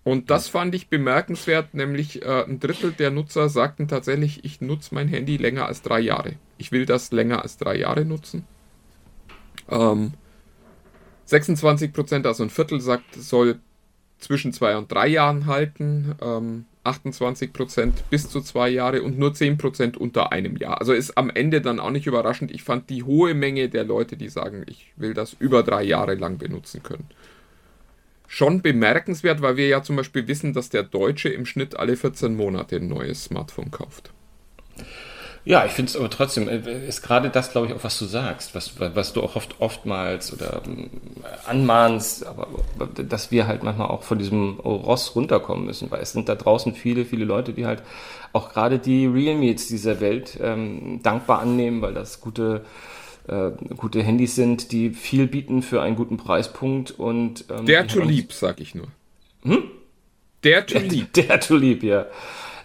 [0.04, 4.96] Und das fand ich bemerkenswert, nämlich äh, ein Drittel der Nutzer sagten tatsächlich, ich nutze
[4.96, 6.36] mein Handy länger als drei Jahre.
[6.58, 8.46] Ich will das länger als drei Jahre nutzen.
[9.70, 10.14] Ähm,
[11.26, 13.60] 26 Prozent, also ein Viertel, sagt, soll
[14.20, 16.16] zwischen zwei und drei Jahren halten.
[16.22, 20.80] Ähm, 28 Prozent bis zu zwei Jahre und nur 10 Prozent unter einem Jahr.
[20.80, 22.50] Also ist am Ende dann auch nicht überraschend.
[22.50, 26.16] Ich fand die hohe Menge der Leute, die sagen, ich will das über drei Jahre
[26.16, 27.08] lang benutzen können.
[28.28, 32.36] Schon bemerkenswert, weil wir ja zum Beispiel wissen, dass der Deutsche im Schnitt alle 14
[32.36, 34.12] Monate ein neues Smartphone kauft.
[35.48, 38.04] Ja, ich finde es aber trotzdem, äh, ist gerade das, glaube ich, auch was du
[38.04, 40.90] sagst, was, was du auch oft oftmals oder ähm,
[41.46, 42.48] anmahnst, aber
[42.88, 46.76] dass wir halt manchmal auch von diesem Ross runterkommen müssen, weil es sind da draußen
[46.76, 47.82] viele, viele Leute, die halt
[48.34, 52.66] auch gerade die Real Meets dieser Welt ähm, dankbar annehmen, weil das gute
[53.30, 58.02] äh, gute Handys sind, die viel bieten für einen guten Preispunkt und ähm, der to
[58.02, 58.88] lieb, sag ich nur.
[59.44, 59.64] Hm?
[60.44, 61.14] Der to lieb.
[61.14, 62.06] Der, der to lieb, ja.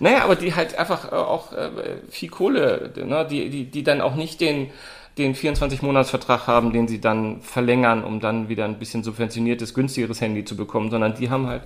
[0.02, 1.70] Naja, aber die halt einfach äh, auch äh,
[2.10, 3.24] viel Kohle, ne?
[3.30, 4.72] die, die, die dann auch nicht den,
[5.16, 10.44] den 24-Monats-Vertrag haben, den sie dann verlängern, um dann wieder ein bisschen subventioniertes, günstigeres Handy
[10.44, 11.62] zu bekommen, sondern die haben halt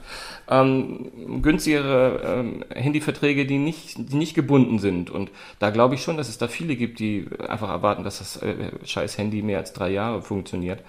[0.51, 5.09] ähm, günstigere ähm, Handyverträge, die nicht, die nicht gebunden sind.
[5.09, 8.43] Und da glaube ich schon, dass es da viele gibt, die einfach erwarten, dass das
[8.43, 10.81] äh, scheiß Handy mehr als drei Jahre funktioniert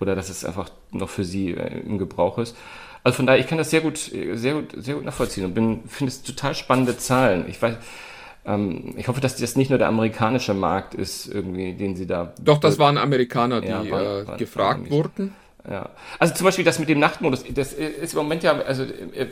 [0.00, 2.56] oder dass es einfach noch für sie äh, im Gebrauch ist.
[3.06, 5.84] Also von daher, ich kann das sehr gut, sehr gut, sehr gut nachvollziehen und bin,
[5.86, 7.44] finde es total spannende Zahlen.
[7.46, 7.76] Ich weiß,
[8.44, 12.34] ähm, ich hoffe, dass das nicht nur der amerikanische Markt ist, irgendwie, den sie da.
[12.40, 15.36] Doch, das waren Amerikaner, die ja, war, war, äh, gefragt wurden.
[15.70, 15.90] Ja.
[16.18, 19.28] Also zum Beispiel das mit dem Nachtmodus, das ist im Moment ja, also äh,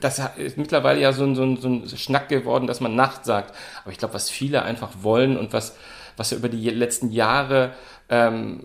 [0.00, 3.24] das ist mittlerweile ja so ein, so ein, so ein Schnack geworden, dass man Nacht
[3.24, 3.54] sagt.
[3.84, 5.76] Aber ich glaube, was viele einfach wollen und was,
[6.16, 7.74] was ja über die letzten Jahre
[8.08, 8.60] ähm,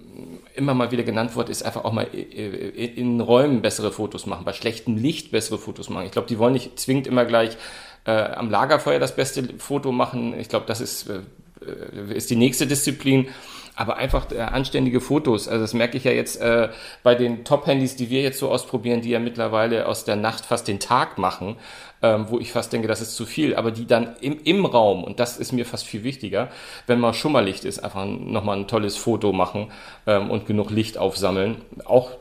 [0.56, 4.53] immer mal wieder genannt wurde, ist einfach auch mal in Räumen bessere Fotos machen, bei
[4.53, 6.06] schlechtem Licht bessere Fotos machen.
[6.06, 7.58] Ich glaube, die wollen nicht zwingend immer gleich
[8.06, 10.39] äh, am Lagerfeuer das beste Foto machen.
[10.39, 13.27] Ich glaube, das ist, äh, ist die nächste Disziplin
[13.75, 15.47] aber einfach äh, anständige Fotos.
[15.47, 16.69] Also das merke ich ja jetzt äh,
[17.01, 20.67] bei den Top-Handys, die wir jetzt so ausprobieren, die ja mittlerweile aus der Nacht fast
[20.67, 21.58] den Tag machen,
[22.03, 25.03] ähm, wo ich fast denke, das ist zu viel, aber die dann im, im Raum,
[25.03, 26.49] und das ist mir fast viel wichtiger,
[26.85, 29.71] wenn mal Schummerlicht ist, einfach nochmal ein tolles Foto machen
[30.05, 31.61] ähm, und genug Licht aufsammeln.
[31.85, 32.11] Auch,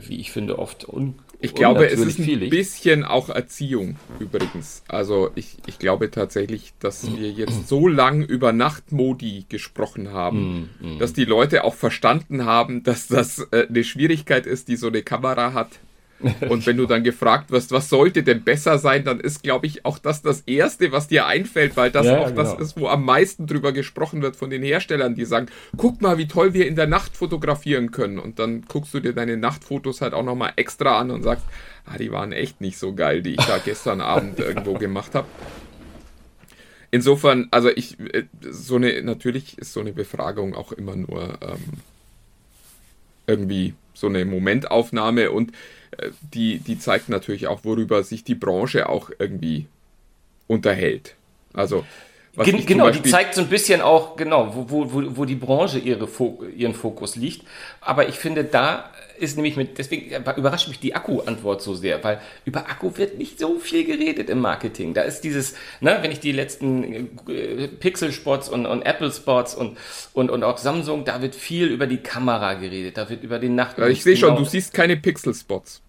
[0.00, 4.82] wie ich finde, oft un ich glaube, es ist ein bisschen auch Erziehung übrigens.
[4.88, 10.94] Also ich, ich glaube tatsächlich, dass wir jetzt so lang über Nachtmodi gesprochen haben, mm,
[10.94, 10.98] mm.
[10.98, 15.02] dass die Leute auch verstanden haben, dass das äh, eine Schwierigkeit ist, die so eine
[15.02, 15.68] Kamera hat,
[16.48, 19.84] und wenn du dann gefragt wirst, was sollte denn besser sein, dann ist, glaube ich,
[19.84, 22.42] auch das das Erste, was dir einfällt, weil das ja, auch genau.
[22.42, 26.16] das ist, wo am meisten drüber gesprochen wird von den Herstellern, die sagen, guck mal,
[26.18, 28.18] wie toll wir in der Nacht fotografieren können.
[28.18, 31.44] Und dann guckst du dir deine Nachtfotos halt auch nochmal extra an und sagst,
[31.84, 35.26] ah, die waren echt nicht so geil, die ich da gestern Abend irgendwo gemacht habe.
[36.90, 41.82] Insofern, also ich, äh, so eine, natürlich ist so eine Befragung auch immer nur ähm,
[43.26, 45.52] irgendwie so eine Momentaufnahme und
[45.98, 49.66] äh, die, die zeigt natürlich auch, worüber sich die Branche auch irgendwie
[50.46, 51.16] unterhält.
[51.52, 51.84] Also
[52.44, 56.06] Gen genau, die zeigt so ein bisschen auch, genau, wo, wo, wo, die Branche ihre
[56.06, 57.46] Fo ihren Fokus liegt.
[57.80, 62.20] Aber ich finde, da ist nämlich mit, deswegen überrascht mich die Akku-Antwort so sehr, weil
[62.44, 64.92] über Akku wird nicht so viel geredet im Marketing.
[64.92, 69.78] Da ist dieses, ne, wenn ich die letzten äh, Pixel-Spots und, und Apple-Spots und,
[70.12, 73.54] und, und auch Samsung, da wird viel über die Kamera geredet, da wird über den
[73.54, 73.78] Nacht.
[73.78, 74.40] Ja, ich sehe schon, genau.
[74.40, 75.82] du siehst keine Pixel-Spots.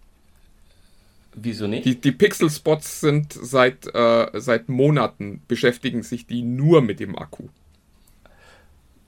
[1.42, 1.84] Wieso nicht?
[1.84, 7.48] Die, die Pixel-Spots sind seit, äh, seit Monaten beschäftigen sich die nur mit dem Akku.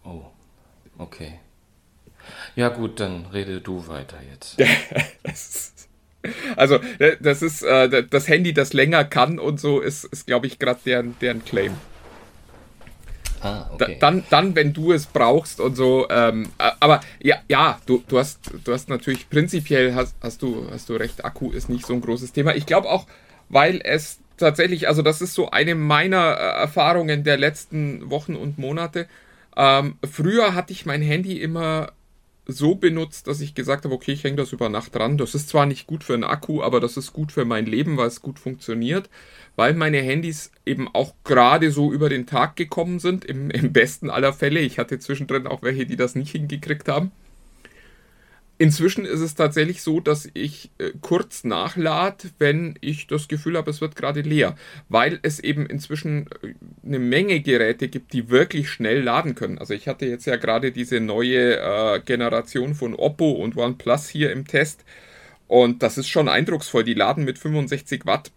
[0.04, 0.22] Oh,
[0.98, 1.40] okay.
[2.56, 4.58] Ja gut, dann rede du weiter jetzt.
[6.54, 10.48] Also, äh, das ist äh, das Handy, das länger kann und so, ist, ist glaube
[10.48, 11.72] ich, gerade deren, deren Claim.
[13.42, 13.96] Ah, okay.
[14.00, 16.08] dann, dann, wenn du es brauchst und so.
[16.10, 20.66] Ähm, äh, aber ja, ja, du, du hast, du hast natürlich prinzipiell hast, hast du,
[20.70, 21.24] hast du recht.
[21.24, 22.54] Akku ist nicht so ein großes Thema.
[22.54, 23.06] Ich glaube auch,
[23.48, 28.58] weil es tatsächlich, also das ist so eine meiner äh, Erfahrungen der letzten Wochen und
[28.58, 29.06] Monate.
[29.56, 31.92] Ähm, früher hatte ich mein Handy immer
[32.52, 35.18] so benutzt, dass ich gesagt habe, okay, ich hänge das über Nacht dran.
[35.18, 37.96] Das ist zwar nicht gut für einen Akku, aber das ist gut für mein Leben,
[37.96, 39.10] weil es gut funktioniert,
[39.56, 44.10] weil meine Handys eben auch gerade so über den Tag gekommen sind, im, im besten
[44.10, 44.60] aller Fälle.
[44.60, 47.12] Ich hatte zwischendrin auch welche, die das nicht hingekriegt haben.
[48.60, 53.70] Inzwischen ist es tatsächlich so, dass ich äh, kurz nachlade, wenn ich das Gefühl habe,
[53.70, 54.54] es wird gerade leer,
[54.90, 56.52] weil es eben inzwischen äh,
[56.84, 59.56] eine Menge Geräte gibt, die wirklich schnell laden können.
[59.56, 64.30] Also ich hatte jetzt ja gerade diese neue äh, Generation von Oppo und OnePlus hier
[64.30, 64.84] im Test
[65.48, 66.84] und das ist schon eindrucksvoll.
[66.84, 68.30] Die laden mit 65 Watt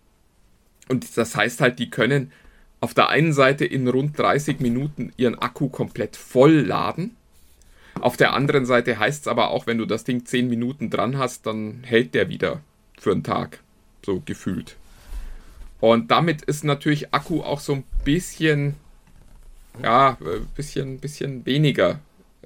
[0.87, 2.31] und das heißt halt, die können
[2.79, 7.17] auf der einen Seite in rund 30 Minuten ihren Akku komplett voll laden.
[8.03, 11.17] Auf der anderen Seite heißt es aber auch, wenn du das Ding 10 Minuten dran
[11.17, 12.59] hast, dann hält der wieder
[12.99, 13.61] für einen Tag.
[14.05, 14.75] So gefühlt.
[15.79, 18.75] Und damit ist natürlich Akku auch so ein bisschen,
[19.81, 22.01] ja, ein bisschen, bisschen weniger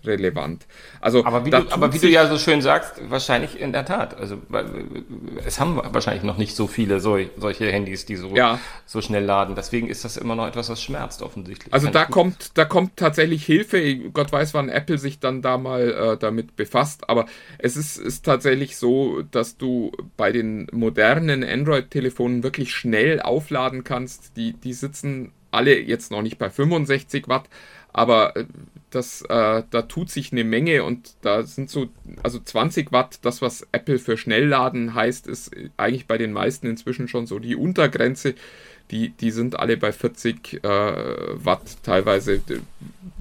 [0.05, 0.65] relevant.
[1.01, 4.17] Also, Aber wie, du, aber wie du ja so schön sagst, wahrscheinlich in der Tat.
[4.17, 4.37] Also
[5.45, 8.59] es haben wahrscheinlich noch nicht so viele sol solche Handys, die so, Ja.
[8.85, 9.55] so schnell laden.
[9.55, 11.73] Deswegen ist das immer noch etwas, was schmerzt offensichtlich.
[11.73, 13.97] Also Kann da kommt, da kommt tatsächlich Hilfe.
[14.11, 17.09] Gott weiß, wann Apple sich dann da mal äh, damit befasst.
[17.09, 17.25] Aber
[17.57, 24.37] es ist, ist tatsächlich so, dass du bei den modernen Android-Telefonen wirklich schnell aufladen kannst.
[24.37, 27.49] Die, die sitzen alle jetzt noch nicht bei 65 Watt,
[27.93, 28.45] aber äh,
[28.89, 31.89] das, äh, da tut sich eine Menge und da sind so,
[32.23, 37.07] also 20 Watt, das was Apple für Schnellladen heißt, ist eigentlich bei den meisten inzwischen
[37.07, 38.35] schon so die Untergrenze.
[38.91, 42.41] Die, die sind alle bei 40 äh, Watt teilweise,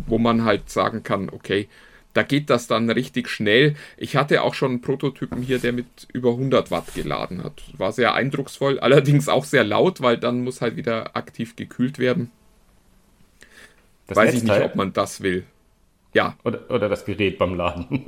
[0.06, 1.68] wo man halt sagen kann, okay,
[2.12, 3.74] da geht das dann richtig schnell.
[3.96, 7.62] Ich hatte auch schon einen Prototypen hier, der mit über 100 Watt geladen hat.
[7.76, 12.30] War sehr eindrucksvoll, allerdings auch sehr laut, weil dann muss halt wieder aktiv gekühlt werden.
[14.06, 15.44] das Weiß ich nicht, Netzteil ob man das will.
[16.16, 18.06] Ja, oder, oder das Gerät beim Laden.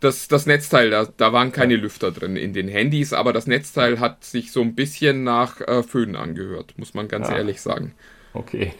[0.00, 4.00] das, das Netzteil, da, da waren keine Lüfter drin in den Handys, aber das Netzteil
[4.00, 7.36] hat sich so ein bisschen nach äh, Föhn angehört, muss man ganz Ah.
[7.36, 7.94] ehrlich sagen.
[8.34, 8.72] Okay.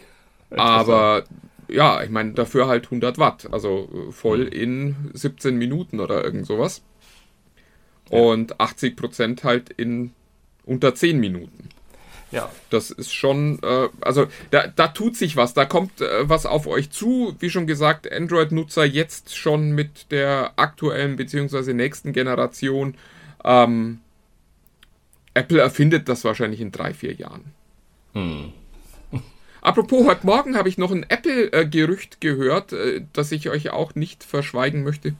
[0.49, 1.23] Aber
[1.69, 4.51] ja, ich meine, dafür halt 100 Watt, also äh, voll Mhm.
[4.51, 6.83] in 17 Minuten oder irgend sowas.
[8.09, 10.11] Und 80 Prozent halt in
[10.65, 11.69] unter 10 Minuten.
[12.33, 12.51] Ja.
[12.71, 16.65] Das ist schon, äh, also da, da tut sich was, da kommt äh, was auf
[16.65, 17.35] euch zu.
[17.39, 21.73] Wie schon gesagt, Android-Nutzer jetzt schon mit der aktuellen bzw.
[21.73, 22.95] nächsten Generation.
[23.43, 23.99] Ähm,
[25.35, 27.53] Apple erfindet das wahrscheinlich in drei, vier Jahren.
[29.61, 34.23] Apropos, heute Morgen habe ich noch ein Apple-Gerücht gehört, äh, das ich euch auch nicht
[34.23, 35.13] verschweigen möchte.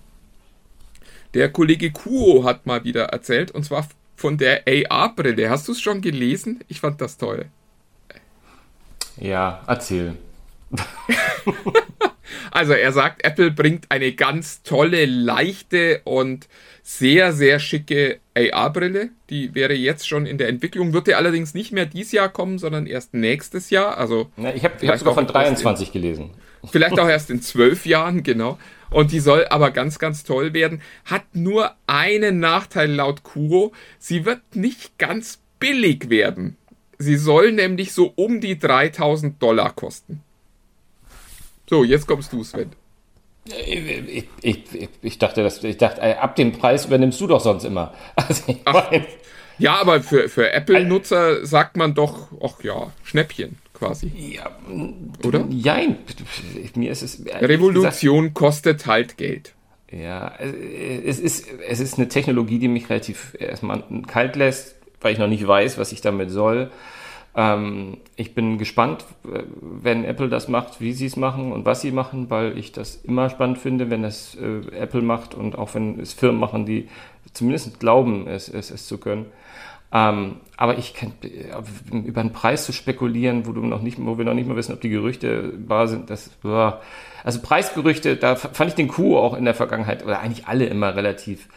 [1.36, 3.88] Der Kollege Kuo hat mal wieder erzählt, und zwar
[4.23, 5.49] von der AR-Brille.
[5.49, 6.62] Hast du es schon gelesen?
[6.69, 7.47] Ich fand das toll.
[9.17, 10.15] Ja, erzähl.
[12.51, 16.47] Also er sagt, Apple bringt eine ganz tolle, leichte und
[16.83, 19.09] sehr, sehr schicke AR-Brille.
[19.29, 22.59] Die wäre jetzt schon in der Entwicklung, wird ja allerdings nicht mehr dieses Jahr kommen,
[22.59, 23.97] sondern erst nächstes Jahr.
[23.97, 26.31] Also Ja, ich habe hab sogar von etwas 23 gelesen.
[26.71, 28.57] Vielleicht auch erst in zwölf Jahren, genau.
[28.93, 30.82] Und die soll aber ganz, ganz toll werden.
[31.06, 33.73] Hat nur einen Nachteil laut Kuro.
[33.97, 36.58] Sie wird nicht ganz billig werden.
[36.99, 40.21] Sie soll nämlich so um die 3000 Dollar kosten.
[41.67, 42.71] So, jetzt kommst du, Sven.
[43.45, 47.65] Ich, ich, ich, dachte, dass, ich dachte, äh, ab dem Preis übernimmst du doch sonst
[47.65, 47.93] immer.
[48.15, 49.06] Also mein,
[49.58, 54.11] Ja, aber für, für Apple-Nutzer sagt man doch, ach ja, Schnäppchen quasi.
[54.15, 54.49] ja,
[55.25, 55.45] Oder?
[55.49, 55.97] Jein.
[56.75, 57.23] Mir ist es.
[57.25, 59.43] Revolution kostet halt Geld.
[59.43, 65.13] Gesagt, ja, es ist, es ist eine Technologie, die mich relativ erstmal kalt lässt, weil
[65.13, 66.71] ich noch nicht weiß, was ich damit soll.
[67.35, 71.81] Ähm, ich bin gespannt, äh, wenn Apple das macht, wie sie es machen und was
[71.81, 75.73] sie machen, weil ich das immer spannend finde, wenn das äh, Apple macht und auch
[75.75, 76.87] wenn es Firmen machen, die
[77.33, 79.25] zumindest glauben, es, es, es zu können.
[79.93, 81.13] Ähm, aber ich kann
[81.91, 84.73] über einen Preis zu spekulieren, wo du noch nicht, wo wir noch nicht mal wissen,
[84.73, 86.82] ob die Gerüchte wahr sind, das war
[87.23, 90.95] also Preisgerüchte, da fand ich den Kuh auch in der Vergangenheit oder eigentlich alle immer
[90.95, 91.47] relativ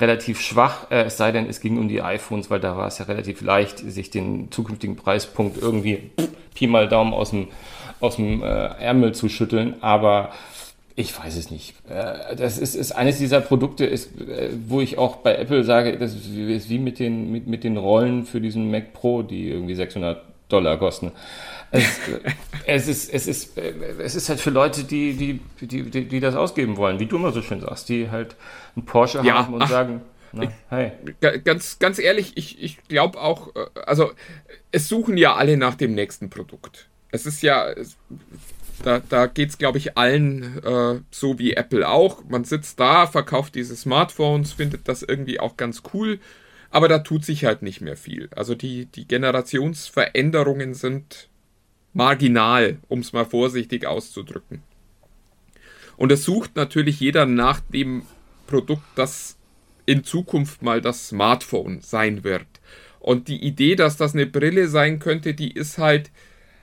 [0.00, 2.98] relativ schwach, äh, es sei denn, es ging um die iPhones, weil da war es
[2.98, 6.10] ja relativ leicht, sich den zukünftigen Preispunkt irgendwie
[6.54, 7.48] Pi mal Daumen aus dem,
[8.00, 9.76] aus dem äh, Ärmel zu schütteln.
[9.82, 10.30] Aber
[10.94, 11.74] ich weiß es nicht.
[11.88, 15.96] Äh, das ist, ist eines dieser Produkte, ist, äh, wo ich auch bei Apple sage,
[15.98, 19.74] das ist wie mit den, mit, mit den Rollen für diesen Mac Pro, die irgendwie
[19.74, 21.12] 600 Dollar kosten.
[21.70, 22.00] Es,
[22.66, 26.34] es, ist, es, ist, es ist halt für Leute, die, die, die, die, die das
[26.34, 28.36] ausgeben wollen, wie du immer so schön sagst, die halt
[28.76, 30.02] einen Porsche ja, haben und ach, sagen,
[30.32, 30.92] na, hey.
[31.44, 34.12] Ganz, ganz ehrlich, ich, ich glaube auch, äh, also
[34.70, 36.88] es suchen ja alle nach dem nächsten Produkt.
[37.10, 37.66] Es ist ja,
[38.82, 42.24] da, da geht es, glaube ich, allen äh, so wie Apple auch.
[42.24, 46.18] Man sitzt da, verkauft diese Smartphones, findet das irgendwie auch ganz cool,
[46.70, 48.28] aber da tut sich halt nicht mehr viel.
[48.34, 51.28] Also die, die Generationsveränderungen sind
[51.92, 54.62] marginal, um es mal vorsichtig auszudrücken.
[55.96, 58.02] Und es sucht natürlich jeder nach dem
[58.46, 59.36] Produkt, das
[59.86, 62.46] in Zukunft mal das Smartphone sein wird.
[63.00, 66.10] Und die Idee, dass das eine Brille sein könnte, die ist halt,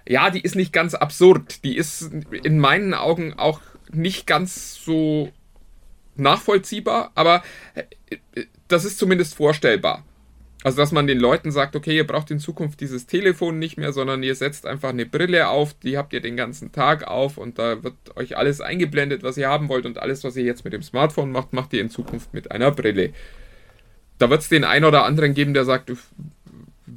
[0.10, 1.64] ja, die ist nicht ganz absurd.
[1.64, 2.12] Die ist
[2.44, 5.32] in meinen Augen auch nicht ganz so
[6.16, 7.44] nachvollziehbar, aber
[7.76, 8.16] äh,
[8.68, 10.04] das ist zumindest vorstellbar.
[10.64, 13.94] Also, dass man den Leuten sagt, okay, ihr braucht in Zukunft dieses Telefon nicht mehr,
[13.94, 17.60] sondern ihr setzt einfach eine Brille auf, die habt ihr den ganzen Tag auf und
[17.60, 20.74] da wird euch alles eingeblendet, was ihr haben wollt und alles, was ihr jetzt mit
[20.74, 23.14] dem Smartphone macht, macht ihr in Zukunft mit einer Brille.
[24.18, 25.94] Da wird es den einen oder anderen geben, der sagt,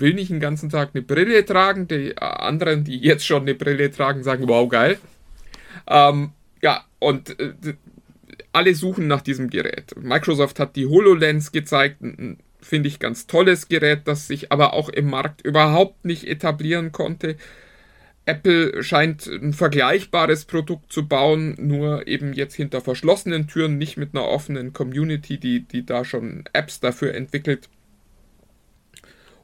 [0.03, 1.89] will nicht den ganzen Tag eine Brille tragen.
[1.89, 4.99] Die anderen, die jetzt schon eine Brille tragen, sagen, wow, geil.
[5.89, 7.55] Ähm, ja, und äh,
[8.53, 9.95] alle suchen nach diesem Gerät.
[9.97, 11.99] Microsoft hat die HoloLens gezeigt,
[12.61, 17.37] finde ich, ganz tolles Gerät, das sich aber auch im Markt überhaupt nicht etablieren konnte.
[18.25, 24.15] Apple scheint ein vergleichbares Produkt zu bauen, nur eben jetzt hinter verschlossenen Türen, nicht mit
[24.15, 27.69] einer offenen Community, die, die da schon Apps dafür entwickelt.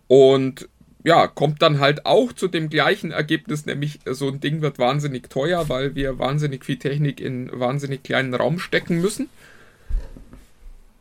[0.09, 0.69] Und
[1.05, 5.31] ja, kommt dann halt auch zu dem gleichen Ergebnis, nämlich so ein Ding wird wahnsinnig
[5.31, 9.29] teuer, weil wir wahnsinnig viel Technik in wahnsinnig kleinen Raum stecken müssen.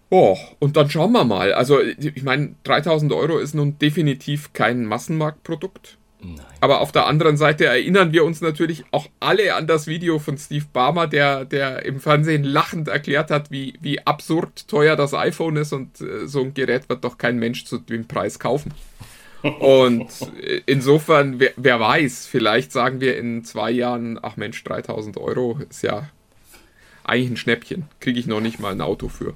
[0.10, 1.54] Oh, und dann schauen wir mal.
[1.54, 5.98] Also, ich meine, 3000 Euro ist nun definitiv kein Massenmarktprodukt.
[6.20, 6.42] Nein.
[6.62, 10.38] Aber auf der anderen Seite erinnern wir uns natürlich auch alle an das Video von
[10.38, 15.58] Steve Barmer, der, der im Fernsehen lachend erklärt hat, wie, wie absurd teuer das iPhone
[15.58, 18.74] ist und äh, so ein Gerät wird doch kein Mensch zu dem Preis kaufen.
[19.60, 20.10] Und
[20.42, 25.60] äh, insofern, wer, wer weiß, vielleicht sagen wir in zwei Jahren, ach Mensch, 3000 Euro
[25.70, 26.10] ist ja
[27.04, 27.86] eigentlich ein Schnäppchen.
[28.00, 29.36] Kriege ich noch nicht mal ein Auto für.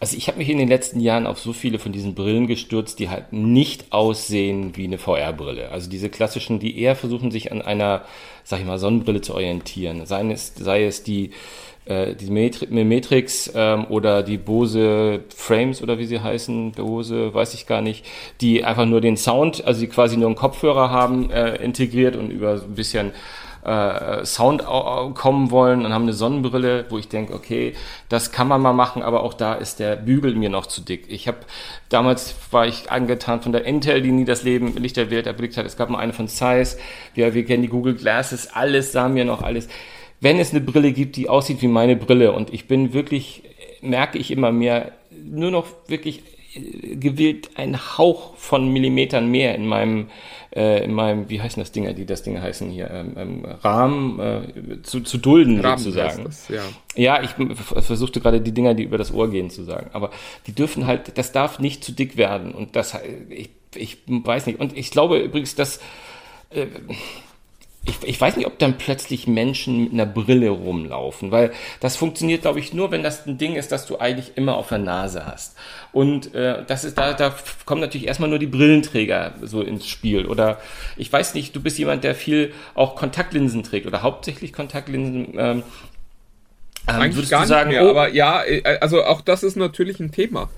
[0.00, 2.98] Also ich habe mich in den letzten Jahren auf so viele von diesen Brillen gestürzt,
[2.98, 5.68] die halt nicht aussehen wie eine VR-Brille.
[5.68, 8.06] Also diese klassischen, die eher versuchen, sich an einer,
[8.42, 10.06] sag ich mal, Sonnenbrille zu orientieren.
[10.06, 11.32] Sei es, sei es die,
[11.84, 17.66] äh, die Metrix ähm, oder die Bose Frames oder wie sie heißen, Bose, weiß ich
[17.66, 18.06] gar nicht,
[18.40, 22.30] die einfach nur den Sound, also die quasi nur einen Kopfhörer haben, äh, integriert und
[22.30, 23.12] über ein bisschen
[23.64, 27.74] äh, Sound kommen wollen und haben eine Sonnenbrille, wo ich denke, okay,
[28.08, 31.04] das kann man mal machen, aber auch da ist der Bügel mir noch zu dick.
[31.08, 31.38] Ich habe
[31.88, 35.56] damals war ich angetan von der Intel, die nie das Leben Licht der Welt erblickt
[35.56, 35.66] hat.
[35.66, 36.78] Es gab mal eine von Zeiss.
[37.14, 39.68] Wir, wir kennen die Google Glasses, alles sah mir noch alles.
[40.20, 43.42] Wenn es eine Brille gibt, die aussieht wie meine Brille und ich bin wirklich,
[43.80, 44.92] merke ich immer mehr,
[45.24, 46.22] nur noch wirklich
[46.60, 50.08] äh, gewählt ein Hauch von Millimetern mehr in meinem
[50.54, 54.18] äh, in meinem, wie heißen das Dinger, die das Ding heißen hier, ähm, ähm, Rahmen
[54.18, 56.24] äh, zu, zu dulden Rahmen sozusagen.
[56.24, 56.62] Das, ja.
[56.96, 57.30] ja, ich
[57.84, 59.90] versuchte gerade die Dinger, die über das Ohr gehen, zu sagen.
[59.92, 60.10] Aber
[60.46, 62.52] die dürfen halt, das darf nicht zu dick werden.
[62.52, 64.58] Und das, ich, ich weiß nicht.
[64.58, 65.78] Und ich glaube übrigens, dass
[66.50, 66.66] äh,
[67.86, 71.50] ich, ich weiß nicht, ob dann plötzlich Menschen mit einer Brille rumlaufen, weil
[71.80, 74.68] das funktioniert, glaube ich, nur, wenn das ein Ding ist, das du eigentlich immer auf
[74.68, 75.56] der Nase hast.
[75.92, 80.26] Und äh, das ist da, da kommen natürlich erstmal nur die Brillenträger so ins Spiel.
[80.26, 80.60] Oder
[80.98, 85.34] ich weiß nicht, du bist jemand, der viel auch Kontaktlinsen trägt oder hauptsächlich Kontaktlinsen.
[85.38, 85.62] Ähm,
[86.86, 90.00] ähm, Eigentlich gar nicht sagen, mehr, oh, aber ja, äh, also auch das ist natürlich
[90.00, 90.50] ein Thema.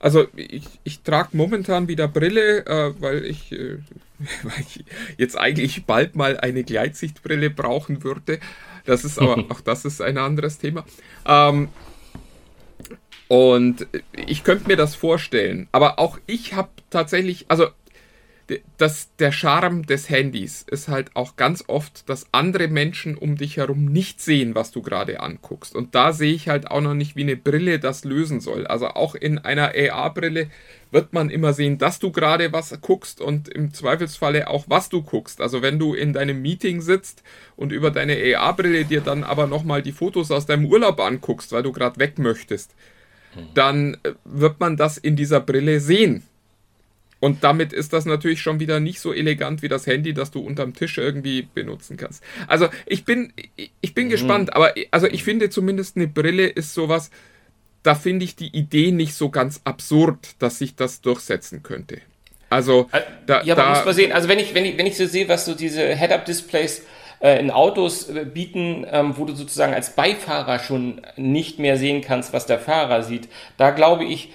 [0.00, 3.76] Also ich, ich trage momentan wieder Brille, äh, weil, ich, äh,
[4.42, 4.84] weil ich
[5.18, 8.40] jetzt eigentlich bald mal eine Gleitsichtbrille brauchen würde.
[8.86, 10.84] Das ist aber auch das ist ein anderes Thema.
[11.26, 11.68] Ähm,
[13.28, 13.86] und
[14.26, 15.68] ich könnte mir das vorstellen.
[15.70, 17.68] Aber auch ich habe tatsächlich, also
[18.78, 23.56] das, der Charme des Handys ist halt auch ganz oft, dass andere Menschen um dich
[23.56, 25.74] herum nicht sehen, was du gerade anguckst.
[25.74, 28.66] Und da sehe ich halt auch noch nicht, wie eine Brille das lösen soll.
[28.66, 30.48] Also auch in einer AR-Brille
[30.90, 35.02] wird man immer sehen, dass du gerade was guckst und im Zweifelsfalle auch, was du
[35.02, 35.40] guckst.
[35.40, 37.22] Also wenn du in deinem Meeting sitzt
[37.56, 41.62] und über deine AR-Brille dir dann aber nochmal die Fotos aus deinem Urlaub anguckst, weil
[41.62, 42.74] du gerade weg möchtest,
[43.54, 46.24] dann äh, wird man das in dieser Brille sehen.
[47.20, 50.40] Und damit ist das natürlich schon wieder nicht so elegant wie das Handy, das du
[50.40, 52.22] unterm Tisch irgendwie benutzen kannst.
[52.48, 53.32] Also ich bin,
[53.80, 54.10] ich bin mhm.
[54.10, 57.10] gespannt, aber also ich finde zumindest eine Brille ist sowas,
[57.82, 62.00] da finde ich die Idee nicht so ganz absurd, dass sich das durchsetzen könnte.
[62.48, 64.12] Also äh, da, ja, aber da, muss man sehen.
[64.12, 66.82] Also wenn ich, wenn ich, wenn ich so sehe, was so diese Head-Up-Displays
[67.20, 72.00] äh, in Autos äh, bieten, ähm, wo du sozusagen als Beifahrer schon nicht mehr sehen
[72.02, 74.32] kannst, was der Fahrer sieht, da glaube ich,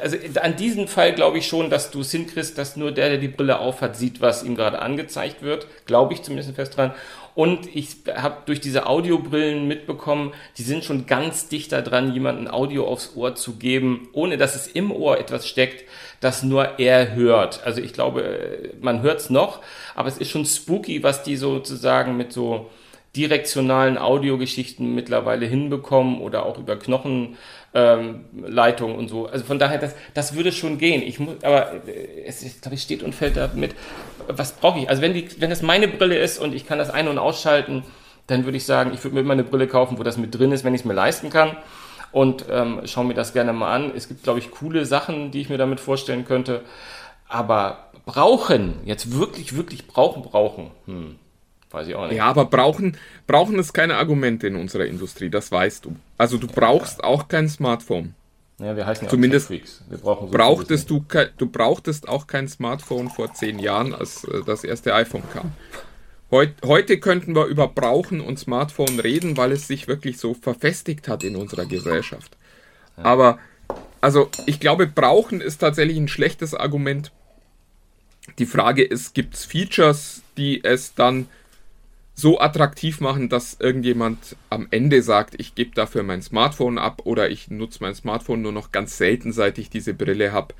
[0.00, 3.18] also an diesem Fall glaube ich schon, dass du es hinkriegst, dass nur der, der
[3.18, 5.66] die Brille aufhat, sieht, was ihm gerade angezeigt wird.
[5.84, 6.94] Glaube ich zumindest fest dran.
[7.34, 12.86] Und ich habe durch diese Audiobrillen mitbekommen, die sind schon ganz dicht daran, jemandem Audio
[12.86, 15.84] aufs Ohr zu geben, ohne dass es im Ohr etwas steckt,
[16.20, 17.64] das nur er hört.
[17.64, 19.60] Also ich glaube, man hört es noch,
[19.94, 22.70] aber es ist schon spooky, was die sozusagen mit so
[23.16, 27.36] direktionalen Audiogeschichten mittlerweile hinbekommen oder auch über Knochenleitung
[27.74, 29.26] ähm, und so.
[29.26, 31.02] Also von daher, das, das würde schon gehen.
[31.02, 33.74] Ich muss, aber äh, es ist, glaube ich, steht und fällt damit.
[34.28, 34.88] Was brauche ich?
[34.88, 37.82] Also wenn die, wenn das meine Brille ist und ich kann das ein- und ausschalten,
[38.28, 40.52] dann würde ich sagen, ich würde mir immer eine Brille kaufen, wo das mit drin
[40.52, 41.56] ist, wenn ich es mir leisten kann.
[42.12, 43.92] Und ähm, schaue mir das gerne mal an.
[43.94, 46.62] Es gibt, glaube ich, coole Sachen, die ich mir damit vorstellen könnte.
[47.28, 50.70] Aber brauchen, jetzt wirklich, wirklich brauchen, brauchen.
[50.86, 51.18] Hm.
[51.72, 52.16] Weiß ich auch nicht.
[52.16, 52.96] Ja, aber brauchen,
[53.26, 55.96] brauchen ist keine Argumente in unserer Industrie, das weißt du.
[56.18, 57.04] Also du brauchst ja.
[57.04, 58.14] auch kein Smartphone.
[58.58, 59.60] Ja, wir heißen ja Zumindest Wir
[60.02, 61.04] brauchen so brauchtest du,
[61.38, 65.52] du brauchtest auch kein Smartphone vor zehn Jahren, als äh, das erste iPhone kam.
[66.30, 71.08] Heut, heute könnten wir über Brauchen und Smartphone reden, weil es sich wirklich so verfestigt
[71.08, 72.36] hat in unserer Gesellschaft.
[72.96, 73.04] Ja.
[73.04, 73.38] Aber,
[74.00, 77.12] also, ich glaube, Brauchen ist tatsächlich ein schlechtes Argument.
[78.38, 81.28] Die Frage ist, gibt es Features, die es dann
[82.22, 87.28] so attraktiv machen, dass irgendjemand am Ende sagt, ich gebe dafür mein Smartphone ab oder
[87.28, 90.54] ich nutze mein Smartphone nur noch ganz selten, seit ich diese Brille habe.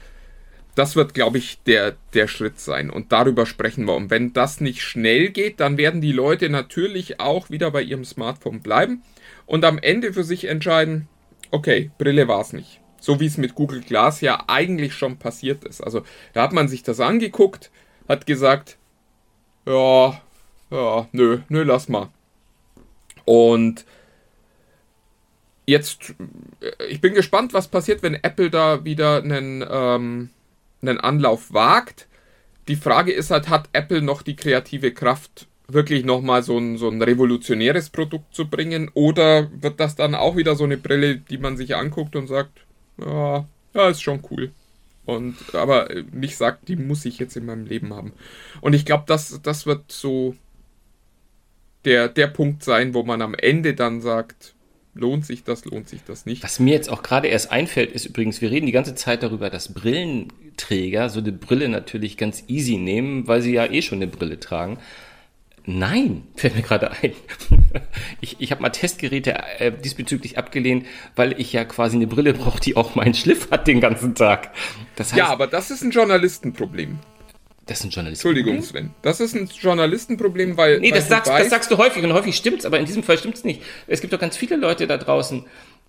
[0.75, 2.91] Das wird, glaube ich, der, der Schritt sein.
[2.91, 3.95] Und darüber sprechen wir.
[3.95, 8.05] Und wenn das nicht schnell geht, dann werden die Leute natürlich auch wieder bei ihrem
[8.05, 9.03] Smartphone bleiben
[9.47, 11.09] und am Ende für sich entscheiden,
[11.53, 12.81] okay, Brille war es nicht.
[12.99, 15.81] So wie es mit Google Glass ja eigentlich schon passiert ist.
[15.81, 16.03] Also
[16.33, 17.71] da hat man sich das angeguckt,
[18.09, 18.79] hat gesagt,
[19.65, 20.21] ja,
[20.73, 22.09] ja, nö, nö, lass mal.
[23.25, 23.85] Und
[25.67, 26.15] jetzt,
[26.89, 30.31] ich bin gespannt, was passiert, wenn Apple da wieder einen, ähm,
[30.81, 32.09] einen Anlauf wagt.
[32.69, 36.89] Die Frage ist halt, hat Apple noch die kreative Kraft, wirklich nochmal so ein, so
[36.89, 38.91] ein revolutionäres Produkt zu bringen?
[38.95, 42.61] Oder wird das dann auch wieder so eine Brille, die man sich anguckt und sagt,
[42.99, 44.53] ja, ja, ist schon cool.
[45.05, 48.13] Und aber nicht sagt, die muss ich jetzt in meinem Leben haben.
[48.61, 50.37] Und ich glaube, das, das wird so
[51.85, 54.55] der, der Punkt sein, wo man am Ende dann sagt,
[54.95, 56.43] lohnt sich das, lohnt sich das nicht.
[56.43, 59.51] Was mir jetzt auch gerade erst einfällt, ist übrigens, wir reden die ganze Zeit darüber,
[59.51, 64.09] dass Brillenträger so eine Brille natürlich ganz easy nehmen, weil sie ja eh schon eine
[64.09, 64.79] Brille tragen.
[65.65, 67.13] Nein, fällt mir gerade ein.
[68.21, 72.61] Ich, ich habe mal Testgeräte äh, diesbezüglich abgelehnt, weil ich ja quasi eine Brille brauche,
[72.61, 74.53] die auch meinen Schliff hat den ganzen Tag.
[74.95, 76.99] Das heißt, ja, aber das ist ein Journalistenproblem.
[77.67, 78.47] Das ist ein Journalistenproblem.
[78.57, 78.91] Entschuldigung, Sven.
[79.03, 80.81] Das ist ein Journalistenproblem, weil.
[80.81, 83.19] Nee, das, sagst, weißt, das sagst du häufig und häufig stimmt's, aber in diesem Fall
[83.19, 83.63] stimmt's nicht.
[83.87, 85.45] Es gibt doch ganz viele Leute da draußen.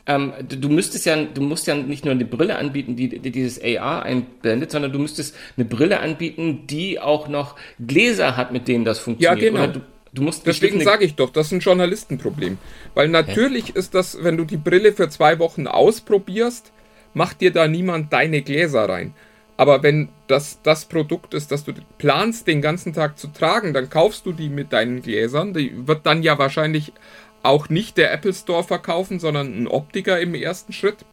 [0.06, 3.32] Ähm, du, du, müsstest ja, du musst ja nicht nur eine Brille anbieten, die, die
[3.32, 7.56] dieses AR einblendet, sondern du müsstest eine Brille anbieten, die auch noch
[7.86, 9.42] Gläser hat, mit denen das funktioniert.
[9.42, 9.68] Ja, genau.
[9.68, 12.58] Du, du, musst Deswegen sage ich doch, das ist ein Journalistenproblem.
[12.94, 13.80] Weil natürlich Hä?
[13.80, 16.74] ist das, wenn du die Brille für zwei Wochen ausprobierst,
[17.14, 19.14] macht dir da niemand deine Gläser rein.
[19.56, 23.90] Aber wenn das das Produkt ist, das du planst, den ganzen Tag zu tragen, dann
[23.90, 25.54] kaufst du die mit deinen Gläsern.
[25.54, 26.92] Die wird dann ja wahrscheinlich
[27.44, 31.06] auch nicht der Apple Store verkaufen, sondern ein Optiker im ersten Schritt.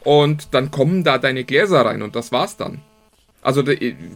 [0.00, 2.80] Und dann kommen da deine Gläser rein und das war's dann.
[3.40, 3.72] Also da,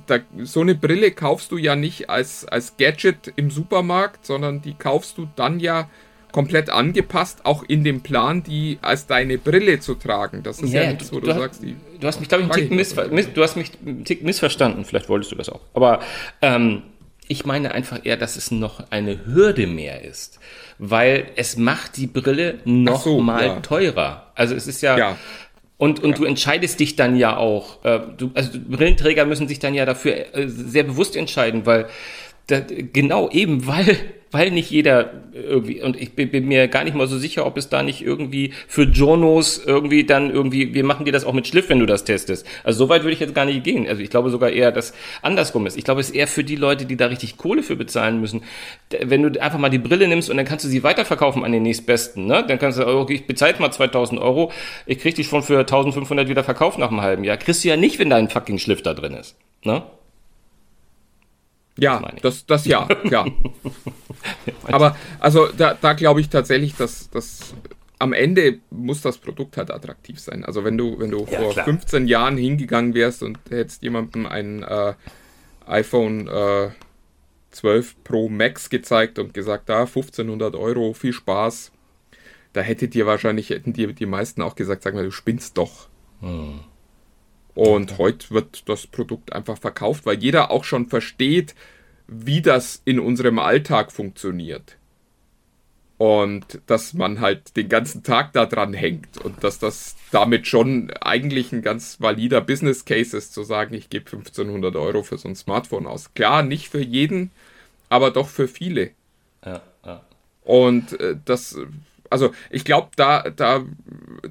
[0.07, 4.75] da, so eine Brille kaufst du ja nicht als, als Gadget im Supermarkt, sondern die
[4.75, 5.89] kaufst du dann ja
[6.37, 10.43] komplett angepasst, auch in dem Plan, die als deine Brille zu tragen.
[10.43, 11.75] Das ist ja, ja nichts, wo du, du sagst, die.
[11.99, 14.85] Du hast mich, glaube ich, einen Tick, missver miss du hast mich einen Tick missverstanden.
[14.85, 15.63] Vielleicht wolltest du das auch.
[15.73, 16.01] Aber
[16.43, 16.83] ähm,
[17.27, 20.39] ich meine einfach eher, dass es noch eine Hürde mehr ist,
[20.77, 23.61] weil es macht die Brille noch so, mal ja.
[23.61, 24.31] teurer.
[24.35, 25.17] Also es ist ja, ja.
[25.79, 26.17] Und, und ja.
[26.17, 27.83] du entscheidest dich dann ja auch.
[27.83, 31.87] Äh, du, also Brillenträger müssen sich dann ja dafür äh, sehr bewusst entscheiden, weil
[32.47, 33.97] da, genau eben, weil
[34.33, 37.57] weil nicht jeder irgendwie, und ich bin, bin, mir gar nicht mal so sicher, ob
[37.57, 41.47] es da nicht irgendwie für Journos irgendwie dann irgendwie, wir machen dir das auch mit
[41.47, 42.47] Schliff, wenn du das testest.
[42.65, 43.87] Also so weit würde ich jetzt gar nicht gehen.
[43.89, 44.93] Also ich glaube sogar eher, dass
[45.23, 45.79] andersrum ist.
[45.79, 48.43] Ich glaube, es ist eher für die Leute, die da richtig Kohle für bezahlen müssen.
[49.01, 51.63] Wenn du einfach mal die Brille nimmst und dann kannst du sie weiterverkaufen an den
[51.63, 52.45] nächstbesten, ne?
[52.47, 54.53] Dann kannst du, okay, ich bezahle mal 2000 Euro,
[54.87, 57.37] ich krieg dich schon für 1500 wieder verkauft nach einem halben Jahr.
[57.37, 59.83] Kriegst du ja nicht, wenn da ein fucking Schliff da drin ist, ne?
[61.79, 63.27] Ja, das, das ja, ja.
[64.65, 67.55] Aber also da, da glaube ich tatsächlich, dass, dass
[67.99, 70.45] am Ende muss das Produkt halt attraktiv sein.
[70.45, 71.65] Also wenn du, wenn du ja, vor klar.
[71.65, 74.95] 15 Jahren hingegangen wärst und hättest jemandem ein äh,
[75.67, 76.71] iPhone äh,
[77.51, 81.73] 12 Pro Max gezeigt und gesagt, da ah, 1500 Euro, viel Spaß,
[82.53, 85.89] da hätte dir wahrscheinlich, hätten dir die meisten auch gesagt, sag mal, du spinnst doch.
[86.21, 86.61] Hm.
[87.57, 91.55] Und heute wird das Produkt einfach verkauft, weil jeder auch schon versteht,
[92.07, 94.77] wie das in unserem Alltag funktioniert.
[95.97, 100.91] Und dass man halt den ganzen Tag da dran hängt und dass das damit schon
[101.01, 105.27] eigentlich ein ganz valider Business Case ist, zu sagen, ich gebe 1500 Euro für so
[105.27, 106.13] ein Smartphone aus.
[106.13, 107.31] Klar, nicht für jeden,
[107.89, 108.91] aber doch für viele.
[109.43, 110.03] Ja, ja.
[110.45, 111.59] Und äh, das
[112.11, 113.65] also ich glaube, da, da,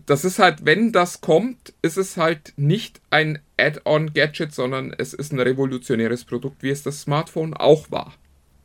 [0.06, 5.32] das ist halt, wenn das kommt, ist es halt nicht ein Add-on-Gadget, sondern es ist
[5.34, 8.14] ein revolutionäres Produkt, wie es das Smartphone auch war.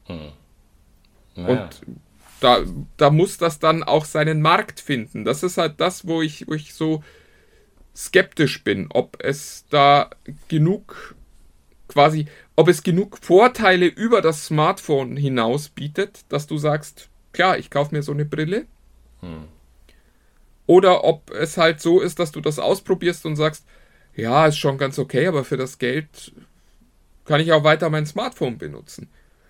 [0.07, 0.33] Hm.
[1.37, 1.65] Naja.
[1.65, 1.81] Und
[2.41, 2.65] da,
[2.97, 5.25] da muss das dann auch seinen Markt finden.
[5.25, 7.03] Das ist halt das, wo ich, wo ich so
[7.95, 10.11] skeptisch bin, ob es da
[10.49, 11.15] genug
[11.89, 17.71] quasi, ob es genug Vorteile über das Smartphone hinaus bietet, dass du sagst, klar, ich
[17.71, 18.67] kaufe mir so eine Brille,
[19.21, 19.49] hm.
[20.67, 23.67] Oder ob es halt so ist, dass du das ausprobierst und sagst,
[24.15, 26.33] ja, ist schon ganz okay, aber für das Geld
[27.25, 29.09] kann ich auch weiter mein Smartphone benutzen.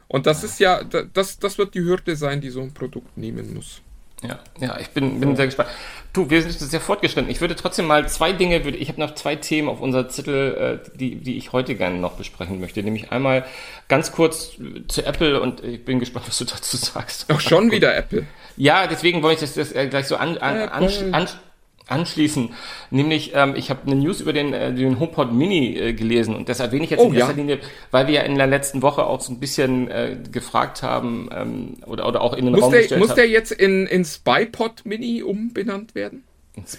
[0.09, 3.55] Und das ist ja, das, das wird die Hürde sein, die so ein Produkt nehmen
[3.55, 3.83] muss.
[4.23, 5.71] Ja, ja, ich bin, bin sehr gespannt.
[6.13, 7.31] Du, wir sind sehr fortgeschritten.
[7.31, 10.81] Ich würde trotzdem mal zwei Dinge, würde, ich habe noch zwei Themen auf unserer Zettel,
[10.85, 12.83] äh, die, die ich heute gerne noch besprechen möchte.
[12.83, 13.47] Nämlich einmal
[13.89, 14.57] ganz kurz
[14.89, 17.33] zu Apple und ich bin gespannt, was du dazu sagst.
[17.33, 18.27] Auch schon wieder Apple.
[18.57, 21.29] Ja, deswegen wollte ich das, das äh, gleich so an, an, an, an
[21.91, 22.51] anschließen.
[22.91, 26.49] Nämlich, ähm, ich habe eine News über den, äh, den HomePod Mini äh, gelesen und
[26.49, 27.37] das erwähne ich jetzt oh, in erster ja.
[27.37, 27.59] Linie,
[27.91, 31.77] weil wir ja in der letzten Woche auch so ein bisschen äh, gefragt haben ähm,
[31.87, 33.17] oder, oder auch in den muss Raum der, gestellt Muss haben.
[33.17, 36.25] der jetzt in, in SpyPod Mini umbenannt werden?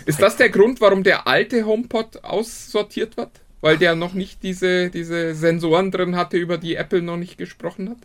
[0.06, 3.30] Ist das der Grund, warum der alte HomePod aussortiert wird?
[3.62, 7.90] Weil der noch nicht diese, diese Sensoren drin hatte, über die Apple noch nicht gesprochen
[7.90, 7.98] hat?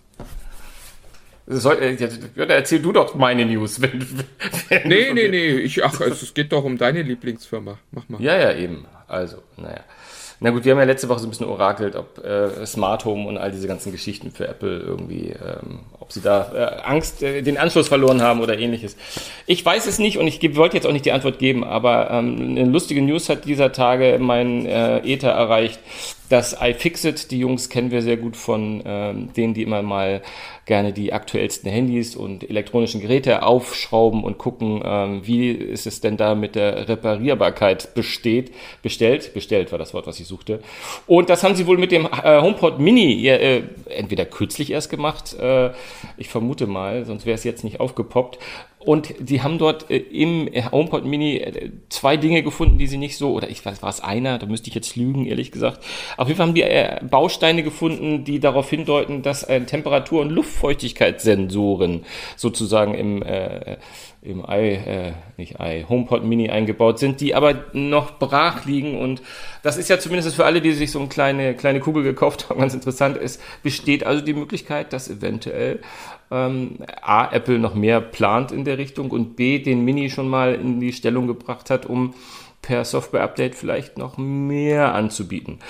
[1.49, 1.97] Soll, äh,
[2.49, 3.81] erzähl du doch meine News.
[3.81, 4.01] Wenn,
[4.69, 5.51] wenn nee, nee, nee.
[5.59, 7.79] Ich, ach, es geht doch um deine Lieblingsfirma.
[7.93, 8.21] Mach mal.
[8.21, 8.85] Ja, ja, eben.
[9.07, 9.85] Also, naja.
[10.41, 13.27] Na gut, wir haben ja letzte Woche so ein bisschen orakelt, ob äh, Smart Home
[13.29, 17.43] und all diese ganzen Geschichten für Apple irgendwie, ähm, ob sie da äh, Angst, äh,
[17.43, 18.97] den Anschluss verloren haben oder ähnliches.
[19.47, 22.57] Ich weiß es nicht und ich wollte jetzt auch nicht die Antwort geben, aber ähm,
[22.57, 25.81] eine lustige News hat dieser Tage mein äh, Ether erreicht,
[26.29, 30.23] dass iFixit, die Jungs kennen wir sehr gut von ähm, denen, die immer mal
[30.65, 36.17] gerne die aktuellsten Handys und elektronischen Geräte aufschrauben und gucken, ähm, wie ist es denn
[36.17, 38.53] da mit der Reparierbarkeit besteht,
[38.83, 40.61] bestellt, bestellt war das Wort, was ich suchte.
[41.07, 45.35] Und das haben sie wohl mit dem äh, HomePod Mini äh, entweder kürzlich erst gemacht,
[45.35, 45.71] äh,
[46.17, 48.39] ich vermute mal, sonst wäre es jetzt nicht aufgepoppt.
[48.87, 53.17] Und die haben dort äh, im HomePod Mini äh, zwei Dinge gefunden, die sie nicht
[53.17, 55.85] so, oder ich weiß, war es einer, da müsste ich jetzt lügen, ehrlich gesagt.
[56.17, 60.31] Auf jeden Fall haben die äh, Bausteine gefunden, die darauf hindeuten, dass äh, Temperatur- und
[60.31, 62.05] Luftfeuchtigkeitssensoren
[62.37, 63.79] sozusagen im, äh,
[64.23, 69.01] im i, äh, nicht i, HomePod Mini eingebaut sind, die aber noch brach liegen.
[69.01, 69.21] Und
[69.65, 72.61] das ist ja zumindest für alle, die sich so eine kleine, kleine Kugel gekauft haben,
[72.61, 75.81] ganz interessant ist, besteht also die Möglichkeit, dass eventuell
[76.31, 80.55] ähm, A, Apple noch mehr plant in der Richtung und B, den Mini schon mal
[80.55, 82.15] in die Stellung gebracht hat, um
[82.63, 85.61] per Software-Update vielleicht noch mehr anzubieten.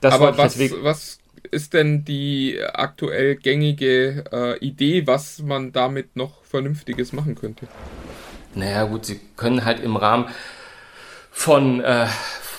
[0.00, 1.18] Das Aber was, was
[1.50, 7.68] ist denn die aktuell gängige äh, Idee, was man damit noch Vernünftiges machen könnte?
[8.54, 10.26] Naja, gut, sie können halt im Rahmen
[11.30, 12.06] von, äh,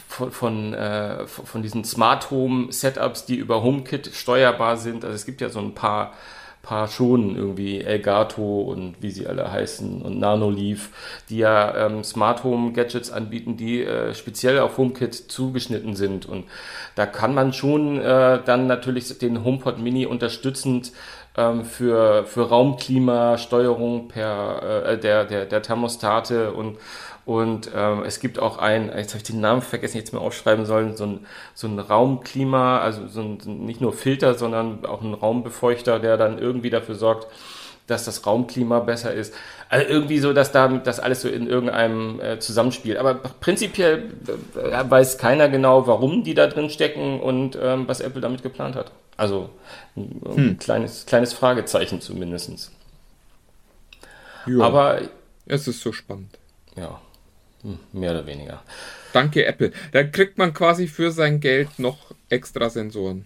[0.07, 5.05] von, von, äh, von diesen Smart Home Setups, die über HomeKit steuerbar sind.
[5.05, 6.13] Also es gibt ja so ein paar
[6.63, 10.89] paar schon, irgendwie Elgato und wie sie alle heißen und Nanoleaf,
[11.29, 16.25] die ja ähm, Smart Home Gadgets anbieten, die äh, speziell auf HomeKit zugeschnitten sind.
[16.25, 16.45] Und
[16.95, 20.93] da kann man schon äh, dann natürlich den HomePod Mini unterstützend
[21.35, 26.77] ähm, für, für Raumklimasteuerung per äh, der, der, der Thermostate und
[27.25, 30.65] und ähm, es gibt auch ein, jetzt habe ich den Namen vergessen, jetzt mal aufschreiben
[30.65, 35.13] sollen, so ein, so ein Raumklima, also so ein, nicht nur Filter, sondern auch ein
[35.13, 37.27] Raumbefeuchter, der dann irgendwie dafür sorgt,
[37.87, 39.33] dass das Raumklima besser ist.
[39.69, 42.97] Also irgendwie so, dass da das alles so in irgendeinem äh, Zusammenspiel.
[42.97, 44.11] Aber prinzipiell
[44.55, 48.75] äh, weiß keiner genau, warum die da drin stecken und ähm, was Apple damit geplant
[48.75, 48.91] hat.
[49.15, 49.49] Also
[49.95, 50.59] ein hm.
[50.59, 52.71] kleines, kleines Fragezeichen zumindest.
[54.59, 55.01] Aber
[55.45, 56.37] es ist so spannend.
[56.75, 56.99] Ja,
[57.91, 58.63] mehr oder weniger.
[59.13, 59.71] Danke, Apple.
[59.91, 63.25] Da kriegt man quasi für sein Geld noch extra Sensoren.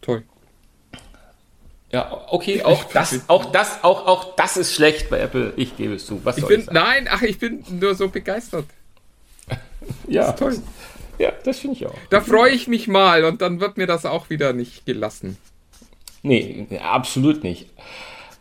[0.00, 0.22] Toll.
[1.90, 5.52] Ja, okay, auch das, auch das, auch, auch das ist schlecht bei Apple.
[5.56, 6.24] Ich gebe es zu.
[6.24, 8.64] Was ich bin, ich Nein, ach, ich bin nur so begeistert.
[10.08, 10.56] ja, das toll.
[11.18, 11.94] Ja, das finde ich auch.
[12.08, 15.36] Da freue ich mich mal und dann wird mir das auch wieder nicht gelassen.
[16.22, 17.68] Nee, absolut nicht.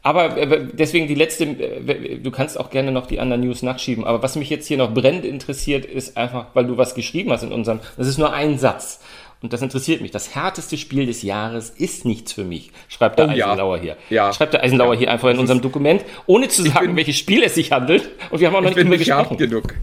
[0.04, 4.04] Aber äh, deswegen die letzte, äh, du kannst auch gerne noch die anderen News nachschieben,
[4.04, 7.44] aber was mich jetzt hier noch brennend interessiert, ist einfach, weil du was geschrieben hast
[7.44, 9.00] in unserem, das ist nur ein Satz.
[9.44, 10.12] Und das interessiert mich.
[10.12, 13.82] Das härteste Spiel des Jahres ist nichts für mich, schreibt der oh, Eisenlauer ja.
[13.82, 13.98] hier.
[14.12, 14.34] Ja.
[14.34, 15.00] Schreibt der Eisenlauer ja.
[15.00, 18.10] hier einfach in unserem Dokument, ohne zu sagen, bin, welches Spiel es sich handelt.
[18.30, 19.38] Und wir haben auch noch nicht drüber gesprochen.
[19.38, 19.76] genug.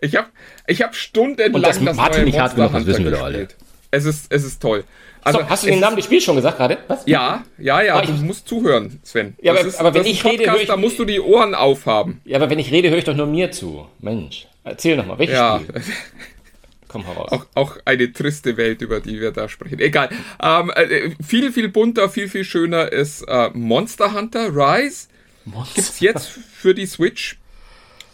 [0.00, 0.28] Ich habe
[0.66, 3.48] ich hab stundenlang Und das, das Martin nicht hart genug, das wissen wir doch alle.
[3.90, 4.84] Es ist, es ist toll.
[5.22, 6.78] Also, so, hast du den Namen des Spiels schon gesagt gerade?
[6.88, 7.02] Was?
[7.06, 9.36] Ja, ja, ja, du musst zuhören, Sven.
[9.40, 11.54] Ja, aber, ist, aber wenn ich Podcast, rede, höre ich, da musst du die Ohren
[11.54, 12.20] aufhaben.
[12.24, 13.86] Ja, aber wenn ich rede, höre ich doch nur mir zu.
[14.00, 15.60] Mensch, erzähl noch mal, welches ja.
[15.60, 15.82] Spiel?
[16.88, 17.30] Komm heraus.
[17.30, 19.78] Auch, auch, eine triste Welt, über die wir da sprechen.
[19.78, 20.08] Egal.
[20.42, 25.08] Ähm, äh, viel, viel bunter, viel, viel schöner ist äh, Monster Hunter Rise.
[25.44, 25.74] Monster.
[25.74, 27.38] Gibt's jetzt für die Switch.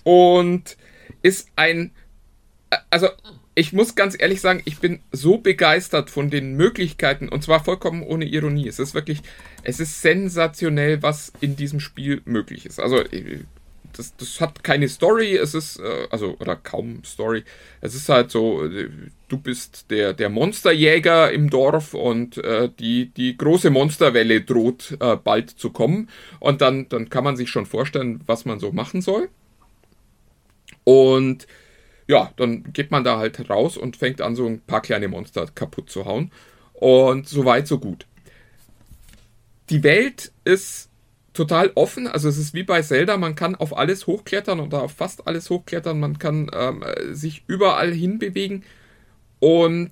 [0.02, 0.76] Und
[1.22, 1.92] ist ein.
[2.70, 3.08] Äh, also,
[3.54, 8.02] ich muss ganz ehrlich sagen, ich bin so begeistert von den Möglichkeiten und zwar vollkommen
[8.02, 8.66] ohne Ironie.
[8.66, 9.20] Es ist wirklich,
[9.62, 12.80] es ist sensationell, was in diesem Spiel möglich ist.
[12.80, 13.40] Also äh,
[13.96, 17.44] das, das hat keine Story, es ist, äh, also, oder kaum Story.
[17.80, 18.90] Es ist halt so, äh,
[19.28, 25.16] du bist der, der Monsterjäger im Dorf und äh, die, die große Monsterwelle droht äh,
[25.16, 26.08] bald zu kommen.
[26.40, 29.28] Und dann, dann kann man sich schon vorstellen, was man so machen soll.
[30.82, 31.46] Und
[32.06, 35.46] ja, dann geht man da halt raus und fängt an, so ein paar kleine Monster
[35.54, 36.30] kaputt zu hauen.
[36.74, 38.06] Und so weit, so gut.
[39.70, 40.90] Die Welt ist
[41.32, 44.92] total offen, also es ist wie bei Zelda, man kann auf alles hochklettern oder auf
[44.92, 48.62] fast alles hochklettern, man kann ähm, sich überall hinbewegen
[49.40, 49.90] und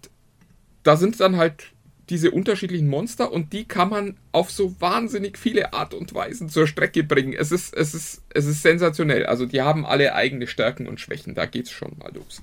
[0.85, 1.73] da sind dann halt
[2.09, 6.67] diese unterschiedlichen Monster und die kann man auf so wahnsinnig viele Art und Weisen zur
[6.67, 7.33] Strecke bringen.
[7.33, 9.27] Es ist, es ist, es ist sensationell.
[9.27, 11.35] Also die haben alle eigene Stärken und Schwächen.
[11.35, 12.43] Da geht's schon mal los.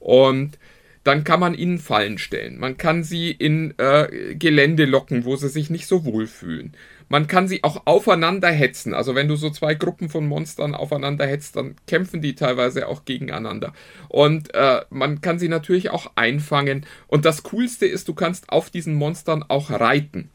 [0.00, 0.58] Und
[1.06, 2.58] dann kann man ihnen Fallen stellen.
[2.58, 6.72] Man kann sie in äh, Gelände locken, wo sie sich nicht so wohl fühlen.
[7.08, 8.92] Man kann sie auch aufeinander hetzen.
[8.92, 13.04] Also wenn du so zwei Gruppen von Monstern aufeinander hetzt, dann kämpfen die teilweise auch
[13.04, 13.72] gegeneinander.
[14.08, 16.84] Und äh, man kann sie natürlich auch einfangen.
[17.06, 20.30] Und das Coolste ist, du kannst auf diesen Monstern auch reiten.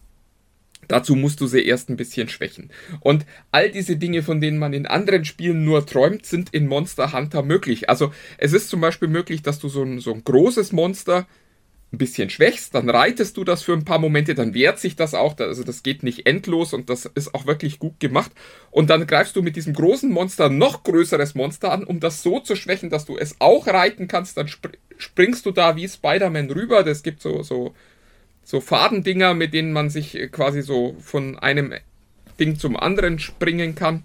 [0.91, 2.69] Dazu musst du sie erst ein bisschen schwächen.
[2.99, 7.13] Und all diese Dinge, von denen man in anderen Spielen nur träumt, sind in Monster
[7.13, 7.89] Hunter möglich.
[7.89, 11.27] Also es ist zum Beispiel möglich, dass du so ein, so ein großes Monster
[11.93, 15.13] ein bisschen schwächst, dann reitest du das für ein paar Momente, dann wehrt sich das
[15.13, 18.31] auch, also das geht nicht endlos und das ist auch wirklich gut gemacht.
[18.69, 22.39] Und dann greifst du mit diesem großen Monster noch größeres Monster an, um das so
[22.39, 24.37] zu schwächen, dass du es auch reiten kannst.
[24.37, 24.49] Dann
[24.97, 26.83] springst du da wie Spider-Man rüber.
[26.83, 27.73] Das gibt so, so,
[28.51, 31.73] so Fadendinger, mit denen man sich quasi so von einem
[32.37, 34.03] Ding zum anderen springen kann.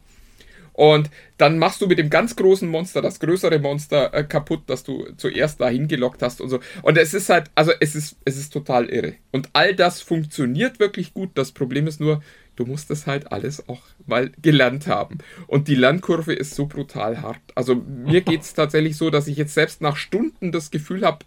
[0.72, 4.84] Und dann machst du mit dem ganz großen Monster das größere Monster äh, kaputt, das
[4.84, 6.60] du zuerst dahin gelockt hast und so.
[6.82, 9.14] Und es ist halt, also es ist, es ist total irre.
[9.32, 11.30] Und all das funktioniert wirklich gut.
[11.34, 12.22] Das Problem ist nur,
[12.54, 15.18] du musst das halt alles auch mal gelernt haben.
[15.48, 17.40] Und die Lernkurve ist so brutal hart.
[17.56, 21.24] Also mir geht es tatsächlich so, dass ich jetzt selbst nach Stunden das Gefühl habe,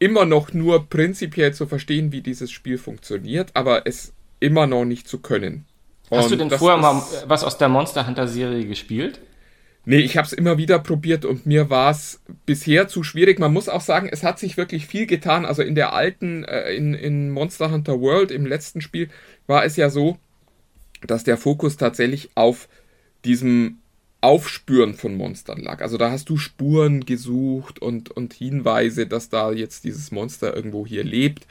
[0.00, 5.06] immer noch nur prinzipiell zu verstehen, wie dieses Spiel funktioniert, aber es immer noch nicht
[5.06, 5.66] zu können.
[6.10, 9.20] Hast und du denn vorher mal was aus der Monster Hunter Serie gespielt?
[9.84, 13.38] Nee, ich habe es immer wieder probiert und mir war es bisher zu schwierig.
[13.38, 15.46] Man muss auch sagen, es hat sich wirklich viel getan.
[15.46, 19.08] Also in der alten, äh, in, in Monster Hunter World, im letzten Spiel,
[19.46, 20.18] war es ja so,
[21.06, 22.68] dass der Fokus tatsächlich auf
[23.24, 23.78] diesem
[24.20, 25.80] Aufspüren von Monstern lag.
[25.80, 30.86] Also da hast du Spuren gesucht und, und Hinweise, dass da jetzt dieses Monster irgendwo
[30.86, 31.46] hier lebt.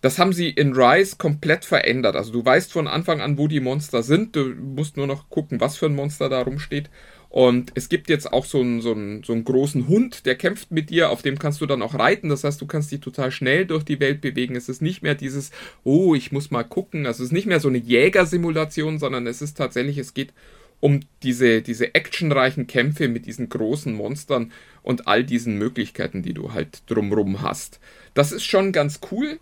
[0.00, 2.16] Das haben sie in Rise komplett verändert.
[2.16, 4.36] Also du weißt von Anfang an, wo die Monster sind.
[4.36, 6.88] Du musst nur noch gucken, was für ein Monster da rumsteht.
[7.30, 10.70] Und es gibt jetzt auch so einen, so, einen, so einen großen Hund, der kämpft
[10.70, 12.30] mit dir, auf dem kannst du dann auch reiten.
[12.30, 14.56] Das heißt, du kannst dich total schnell durch die Welt bewegen.
[14.56, 15.50] Es ist nicht mehr dieses,
[15.84, 17.06] oh, ich muss mal gucken.
[17.06, 20.32] Also es ist nicht mehr so eine Jägersimulation, sondern es ist tatsächlich, es geht
[20.80, 24.52] um diese, diese actionreichen Kämpfe mit diesen großen Monstern
[24.82, 27.80] und all diesen Möglichkeiten, die du halt drumrum hast.
[28.14, 29.38] Das ist schon ganz cool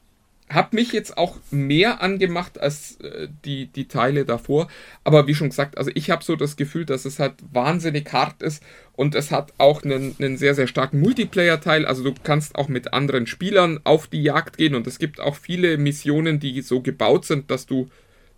[0.48, 4.68] hat mich jetzt auch mehr angemacht als äh, die, die Teile davor.
[5.02, 8.42] Aber wie schon gesagt, also ich habe so das Gefühl, dass es halt wahnsinnig hart
[8.42, 8.62] ist
[8.92, 11.84] und es hat auch einen, einen sehr, sehr starken Multiplayer-Teil.
[11.84, 15.34] Also du kannst auch mit anderen Spielern auf die Jagd gehen und es gibt auch
[15.34, 17.88] viele Missionen, die so gebaut sind, dass du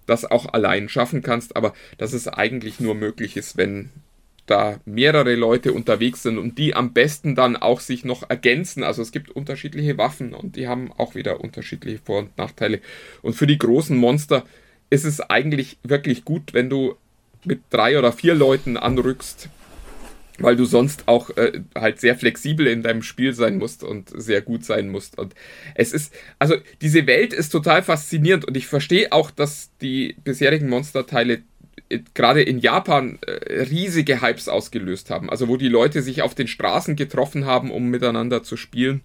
[0.08, 3.90] das auch allein schaffen kannst, aber dass es eigentlich nur möglich ist, wenn
[4.46, 8.82] da mehrere Leute unterwegs sind und die am besten dann auch sich noch ergänzen.
[8.82, 12.80] Also es gibt unterschiedliche Waffen und die haben auch wieder unterschiedliche Vor- und Nachteile.
[13.22, 14.44] Und für die großen Monster
[14.90, 16.96] ist es eigentlich wirklich gut, wenn du
[17.44, 19.50] mit drei oder vier Leuten anrückst,
[20.38, 24.40] weil du sonst auch äh, halt sehr flexibel in deinem Spiel sein musst und sehr
[24.40, 25.18] gut sein musst.
[25.18, 25.34] Und
[25.74, 30.68] es ist, also diese Welt ist total faszinierend und ich verstehe auch, dass die bisherigen
[30.68, 31.42] Monsterteile
[32.14, 35.30] gerade in Japan äh, riesige Hypes ausgelöst haben.
[35.30, 39.00] Also wo die Leute sich auf den Straßen getroffen haben, um miteinander zu spielen.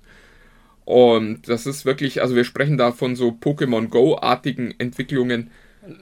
[0.85, 5.49] Und das ist wirklich, also wir sprechen da von so Pokémon Go-artigen Entwicklungen.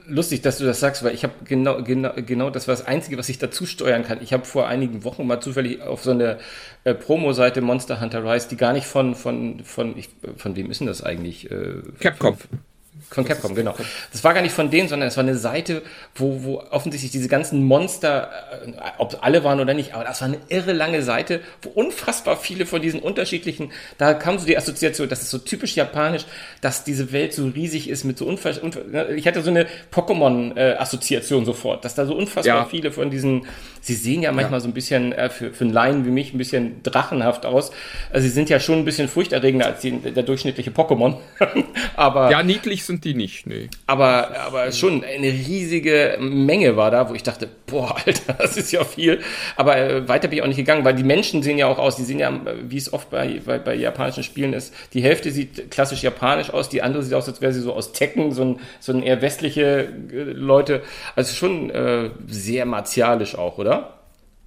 [0.06, 3.18] Lustig, dass du das sagst, weil ich habe genau, genau, genau das war das Einzige,
[3.18, 4.22] was ich dazu steuern kann.
[4.22, 6.38] Ich habe vor einigen Wochen mal zufällig auf so eine
[6.84, 10.80] äh, Promo-Seite Monster Hunter Rise, die gar nicht von, von, von, ich, von wem ist
[10.80, 11.50] denn das eigentlich?
[11.50, 12.36] Äh, Capcom.
[12.36, 12.60] Von,
[13.08, 13.74] von Capcom, genau.
[14.10, 15.82] Das war gar nicht von denen, sondern es war eine Seite,
[16.14, 18.30] wo, wo offensichtlich diese ganzen Monster,
[18.66, 22.36] äh, ob alle waren oder nicht, aber das war eine irre lange Seite, wo unfassbar
[22.36, 26.26] viele von diesen unterschiedlichen, da kam so die Assoziation, das ist so typisch japanisch,
[26.60, 31.44] dass diese Welt so riesig ist mit so unfassbar, ne, ich hatte so eine Pokémon-Assoziation
[31.46, 32.64] sofort, dass da so unfassbar ja.
[32.66, 33.46] viele von diesen,
[33.80, 34.60] sie sehen ja manchmal ja.
[34.60, 37.72] so ein bisschen, äh, für, für einen Laien wie mich, ein bisschen drachenhaft aus.
[38.10, 41.16] Also sie sind ja schon ein bisschen furchterregender als die, der durchschnittliche Pokémon.
[41.96, 42.30] aber.
[42.30, 43.70] Ja, niedlich sind die nicht, nee.
[43.86, 48.70] Aber, aber schon eine riesige Menge war da, wo ich dachte, boah, Alter, das ist
[48.70, 49.20] ja viel.
[49.56, 51.96] Aber äh, weiter bin ich auch nicht gegangen, weil die Menschen sehen ja auch aus,
[51.96, 52.38] die sehen ja,
[52.68, 56.68] wie es oft bei, bei, bei japanischen Spielen ist, die Hälfte sieht klassisch japanisch aus,
[56.68, 59.22] die andere sieht aus, als wäre sie so aus Tekken, so ein, so ein eher
[59.22, 60.82] westliche äh, Leute.
[61.16, 64.02] Also schon äh, sehr martialisch auch, oder?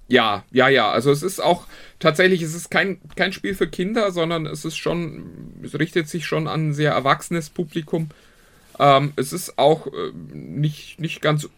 [0.08, 0.90] Ja, ja, ja.
[0.90, 1.66] Also es ist auch
[1.98, 6.26] tatsächlich, es ist kein, kein Spiel für Kinder, sondern es ist schon, es richtet sich
[6.26, 8.10] schon an ein sehr erwachsenes Publikum.
[8.78, 11.48] Ähm, es ist auch äh, nicht, nicht ganz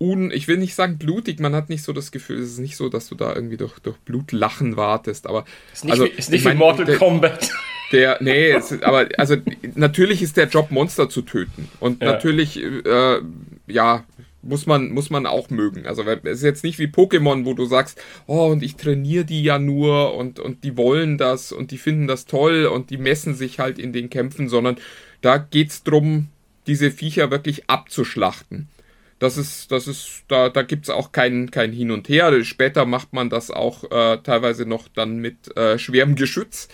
[0.00, 2.76] un, ich will nicht sagen blutig, man hat nicht so das Gefühl, es ist nicht
[2.76, 5.44] so, dass du da irgendwie durch, durch Blutlachen wartest, aber.
[5.72, 7.50] Ist nicht, also, wie, ist nicht mein, wie Mortal der, Kombat.
[7.92, 9.36] Der, nee, es, aber also
[9.74, 11.68] natürlich ist der Job, Monster zu töten.
[11.80, 12.12] Und ja.
[12.12, 13.20] natürlich, äh,
[13.66, 14.04] ja,
[14.42, 15.86] muss man, muss man auch mögen.
[15.86, 19.42] Also es ist jetzt nicht wie Pokémon, wo du sagst, oh, und ich trainiere die
[19.42, 23.34] ja nur und, und die wollen das und die finden das toll und die messen
[23.34, 24.76] sich halt in den Kämpfen, sondern
[25.20, 26.28] da geht es darum,
[26.66, 28.68] diese Viecher wirklich abzuschlachten.
[29.18, 32.44] Das ist, das ist, da, da gibt es auch kein, kein Hin und Her.
[32.44, 36.68] Später macht man das auch äh, teilweise noch dann mit äh, schwerem Geschütz.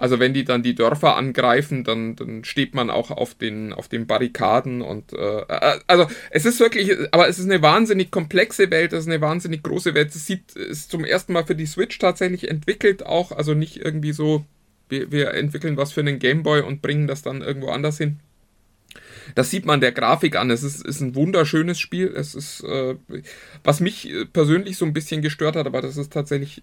[0.00, 3.86] Also wenn die dann die Dörfer angreifen, dann, dann steht man auch auf den, auf
[3.86, 8.70] den Barrikaden und äh, äh also es ist wirklich, aber es ist eine wahnsinnig komplexe
[8.70, 10.08] Welt, es ist eine wahnsinnig große Welt.
[10.08, 14.12] Es sieht, ist zum ersten Mal für die Switch tatsächlich entwickelt auch, also nicht irgendwie
[14.12, 14.46] so,
[14.88, 18.20] wir, wir entwickeln was für einen Gameboy und bringen das dann irgendwo anders hin.
[19.34, 20.50] Das sieht man der Grafik an.
[20.50, 22.08] Es ist, ist ein wunderschönes Spiel.
[22.08, 22.96] Es ist, äh,
[23.64, 26.62] was mich persönlich so ein bisschen gestört hat, aber das ist tatsächlich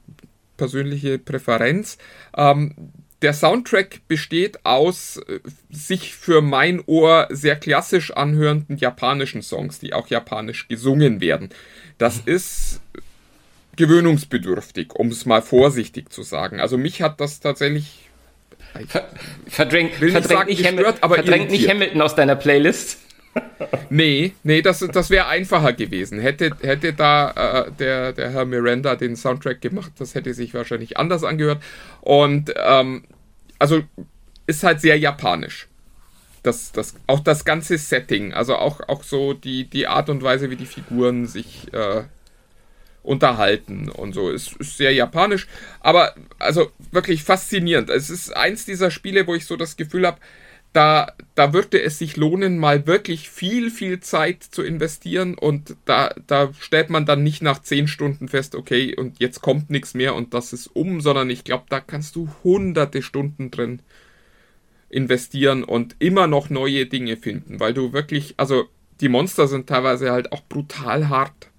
[0.57, 1.97] persönliche Präferenz.
[2.35, 2.73] Ähm,
[3.21, 5.39] der Soundtrack besteht aus äh,
[5.69, 11.49] sich für mein Ohr sehr klassisch anhörenden japanischen Songs, die auch japanisch gesungen werden.
[11.97, 12.81] Das ist
[13.75, 16.59] gewöhnungsbedürftig, um es mal vorsichtig zu sagen.
[16.59, 18.06] Also mich hat das tatsächlich
[18.87, 19.07] Ver
[19.47, 22.99] verdrängt, verdrängt, nicht, gestört, Hamil verdrängt nicht Hamilton aus deiner Playlist.
[23.89, 26.19] nee, nee, das, das wäre einfacher gewesen.
[26.19, 30.97] Hätte, hätte da äh, der, der Herr Miranda den Soundtrack gemacht, das hätte sich wahrscheinlich
[30.97, 31.61] anders angehört.
[32.01, 33.03] Und ähm,
[33.59, 33.83] also
[34.45, 35.67] ist halt sehr japanisch.
[36.43, 40.49] Das, das, auch das ganze Setting, also auch, auch so die, die Art und Weise,
[40.49, 42.03] wie die Figuren sich äh,
[43.07, 44.29] unterhalten und so.
[44.29, 45.47] Es ist sehr japanisch,
[45.79, 47.89] aber also wirklich faszinierend.
[47.89, 50.19] Es ist eins dieser Spiele, wo ich so das Gefühl habe,
[50.73, 56.13] da, da würde es sich lohnen, mal wirklich viel, viel Zeit zu investieren und da,
[56.27, 60.13] da stellt man dann nicht nach zehn Stunden fest, okay, und jetzt kommt nichts mehr
[60.13, 63.81] und das ist um, sondern ich glaube, da kannst du hunderte Stunden drin
[64.89, 68.65] investieren und immer noch neue Dinge finden, weil du wirklich, also
[68.99, 71.49] die Monster sind teilweise halt auch brutal hart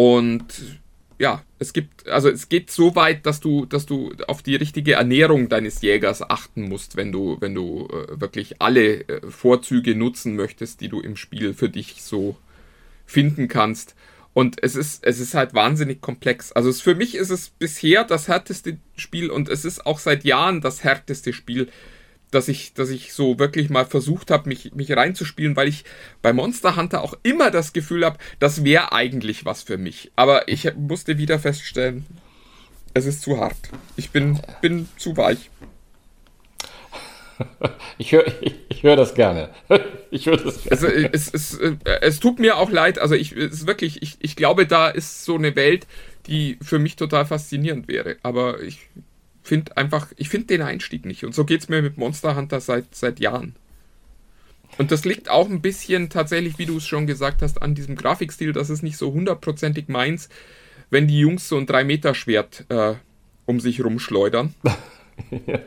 [0.00, 0.46] und
[1.18, 4.94] ja, es gibt, also es geht so weit, dass du, dass du auf die richtige
[4.94, 10.36] Ernährung deines Jägers achten musst, wenn du, wenn du äh, wirklich alle äh, Vorzüge nutzen
[10.36, 12.38] möchtest, die du im Spiel für dich so
[13.04, 13.94] finden kannst.
[14.32, 16.50] Und es ist, es ist halt wahnsinnig komplex.
[16.50, 20.24] Also es, für mich ist es bisher das härteste Spiel und es ist auch seit
[20.24, 21.68] Jahren das härteste Spiel,
[22.30, 25.84] dass ich, dass ich so wirklich mal versucht habe, mich, mich reinzuspielen, weil ich
[26.22, 30.12] bei Monster Hunter auch immer das Gefühl habe, das wäre eigentlich was für mich.
[30.16, 32.06] Aber ich musste wieder feststellen,
[32.94, 33.56] es ist zu hart.
[33.96, 35.50] Ich bin, bin zu weich.
[37.96, 39.48] Ich höre ich, ich hör das gerne.
[40.10, 40.70] Ich höre das gerne.
[40.70, 42.98] Also, es, es, es tut mir auch leid.
[42.98, 45.86] Also ich, es ist wirklich, ich, ich glaube, da ist so eine Welt,
[46.26, 48.16] die für mich total faszinierend wäre.
[48.22, 48.88] Aber ich
[49.42, 51.24] finde einfach, ich finde den Einstieg nicht.
[51.24, 53.56] Und so geht es mir mit Monster Hunter seit, seit Jahren.
[54.78, 57.96] Und das liegt auch ein bisschen tatsächlich, wie du es schon gesagt hast, an diesem
[57.96, 58.52] Grafikstil.
[58.52, 60.28] Das ist nicht so hundertprozentig meins,
[60.90, 62.94] wenn die Jungs so ein 3-Meter-Schwert äh,
[63.46, 64.54] um sich rumschleudern.
[65.46, 65.58] ja.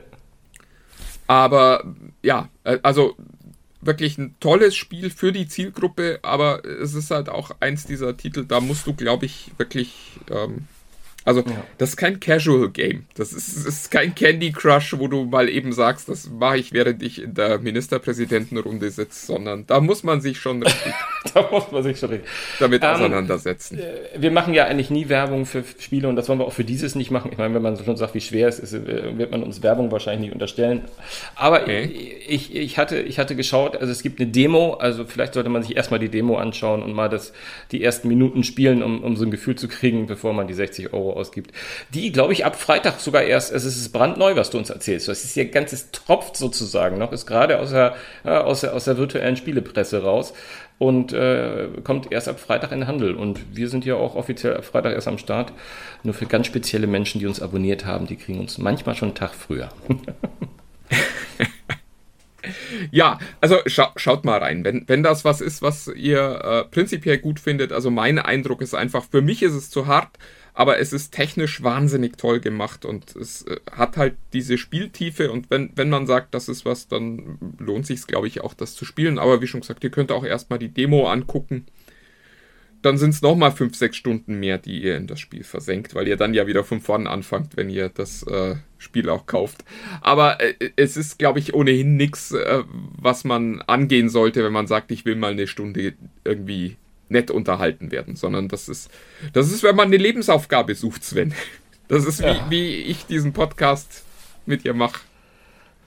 [1.27, 1.83] Aber
[2.21, 3.15] ja, äh, also
[3.81, 8.45] wirklich ein tolles Spiel für die Zielgruppe, aber es ist halt auch eins dieser Titel,
[8.45, 10.67] da musst du, glaube ich, wirklich ähm,
[11.25, 11.63] also, ja.
[11.77, 13.05] das ist kein Casual Game.
[13.15, 16.73] Das ist, das ist, kein Candy Crush, wo du mal eben sagst, das mache ich,
[16.73, 20.93] während ich in der Ministerpräsidentenrunde sitze, sondern da muss man sich schon richtig,
[21.33, 23.79] da muss man sich schon richtig damit ähm, auseinandersetzen.
[23.79, 26.65] Äh, wir machen ja eigentlich nie Werbung für Spiele und das wollen wir auch für
[26.65, 27.31] dieses nicht machen.
[27.31, 29.91] Ich meine, wenn man schon sagt, wie schwer es ist, äh, wird man uns Werbung
[29.91, 30.81] wahrscheinlich nicht unterstellen.
[31.35, 31.83] Aber okay.
[32.27, 35.63] ich, ich, hatte, ich hatte geschaut, also es gibt eine Demo, also vielleicht sollte man
[35.63, 37.31] sich erstmal die Demo anschauen und mal das,
[37.71, 40.91] die ersten Minuten spielen, um, um so ein Gefühl zu kriegen, bevor man die 60
[40.91, 41.51] Euro ausgibt.
[41.93, 45.07] Die, glaube ich, ab Freitag sogar erst, es ist brandneu, was du uns erzählst.
[45.07, 48.85] Das ist ihr ganzes tropft sozusagen noch, ist gerade aus der, äh, aus der, aus
[48.85, 50.33] der virtuellen Spielepresse raus
[50.77, 53.15] und äh, kommt erst ab Freitag in den Handel.
[53.15, 55.53] Und wir sind ja auch offiziell ab Freitag erst am Start.
[56.03, 59.15] Nur für ganz spezielle Menschen, die uns abonniert haben, die kriegen uns manchmal schon einen
[59.15, 59.69] Tag früher.
[62.91, 64.65] Ja, also scha schaut mal rein.
[64.65, 68.73] Wenn, wenn das was ist, was ihr äh, prinzipiell gut findet, also mein Eindruck ist
[68.73, 70.09] einfach, für mich ist es zu hart
[70.53, 75.49] aber es ist technisch wahnsinnig toll gemacht und es äh, hat halt diese Spieltiefe und
[75.49, 78.85] wenn, wenn man sagt, das ist was, dann lohnt sich glaube ich, auch das zu
[78.85, 79.19] spielen.
[79.19, 81.65] Aber wie schon gesagt, ihr könnt auch erstmal die Demo angucken.
[82.81, 86.07] Dann sind es nochmal 5, 6 Stunden mehr, die ihr in das Spiel versenkt, weil
[86.07, 89.63] ihr dann ja wieder von vorne anfangt, wenn ihr das äh, Spiel auch kauft.
[90.01, 92.63] Aber äh, es ist, glaube ich, ohnehin nichts, äh,
[92.97, 95.93] was man angehen sollte, wenn man sagt, ich will mal eine Stunde
[96.25, 96.75] irgendwie
[97.09, 98.89] nett unterhalten werden, sondern das ist,
[99.33, 101.33] das ist, wenn man eine Lebensaufgabe sucht, Sven.
[101.87, 102.45] Das ist, wie, ja.
[102.49, 104.03] wie ich diesen Podcast
[104.45, 105.01] mit dir mache.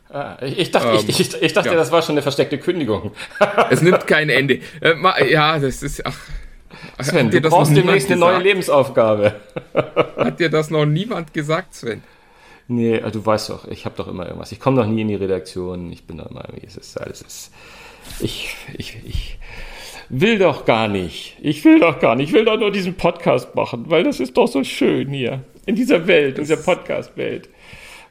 [0.09, 1.75] Ah, ich, dachte, ähm, ich, ich, ich, dachte, ja.
[1.75, 3.13] das war schon eine versteckte Kündigung.
[3.71, 4.61] Es nimmt kein Ende.
[4.81, 6.05] Äh, ja, das ist.
[6.07, 6.17] Ach,
[7.01, 9.35] Sven, du brauchst demnächst eine neue Lebensaufgabe.
[10.17, 12.03] Hat dir das noch niemand gesagt, Sven?
[12.69, 14.53] Nee, du weißt doch, ich habe doch immer irgendwas.
[14.53, 15.93] Ich komme noch nie in die Redaktion.
[15.93, 17.23] Ich bin da immer, es ist alles.
[17.23, 17.53] Ist,
[18.21, 19.39] ich, ich, ich,
[20.09, 21.37] will doch gar nicht.
[21.41, 22.29] Ich will doch gar nicht.
[22.29, 25.45] Ich will doch nur diesen Podcast machen, weil das ist doch so schön hier.
[25.67, 27.49] In dieser Welt, in dieser Podcast-Welt.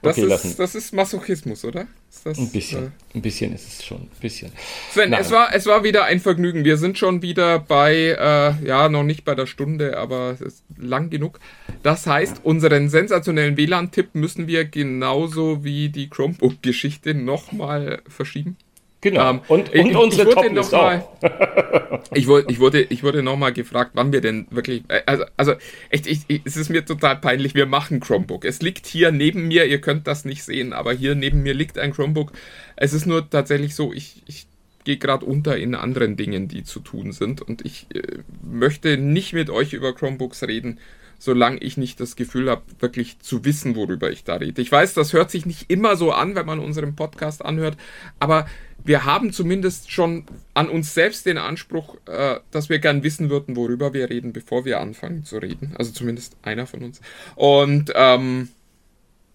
[0.02, 1.88] Okay, das, ist, das ist Masochismus, oder?
[2.24, 2.88] Das, ein bisschen.
[2.88, 4.02] Äh, ein bisschen ist es schon.
[4.02, 4.52] Ein bisschen.
[4.92, 6.64] Sven, es war, es war wieder ein Vergnügen.
[6.64, 10.64] Wir sind schon wieder bei, äh, ja, noch nicht bei der Stunde, aber es ist
[10.78, 11.40] lang genug.
[11.82, 18.58] Das heißt, unseren sensationellen WLAN-Tipp müssen wir genauso wie die Chromebook-Geschichte nochmal verschieben.
[19.06, 19.30] Genau.
[19.30, 21.06] Ähm, und, und ich, unsere ich Top mal,
[22.16, 24.82] ich, wurde, ich, wurde, ich wurde nochmal gefragt, wann wir denn wirklich.
[24.88, 25.54] Äh, also, also
[25.92, 27.54] echt, ich, ich, es ist mir total peinlich.
[27.54, 28.46] Wir machen Chromebook.
[28.46, 31.78] Es liegt hier neben mir, ihr könnt das nicht sehen, aber hier neben mir liegt
[31.78, 32.32] ein Chromebook.
[32.78, 34.48] Es ist nur tatsächlich so, ich, ich
[34.86, 37.44] gehe gerade unter in anderen Dingen, die zu tun sind.
[37.44, 38.02] Und ich äh,
[38.42, 40.80] möchte nicht mit euch über Chromebooks reden,
[41.20, 44.64] solange ich nicht das Gefühl habe, wirklich zu wissen, worüber ich da rede.
[44.64, 47.78] Ich weiß, das hört sich nicht immer so an, wenn man unseren Podcast anhört,
[48.20, 48.48] aber
[48.86, 53.56] wir haben zumindest schon an uns selbst den Anspruch, äh, dass wir gern wissen würden,
[53.56, 55.74] worüber wir reden, bevor wir anfangen zu reden.
[55.78, 57.02] Also zumindest einer von uns.
[57.36, 58.50] Und ähm,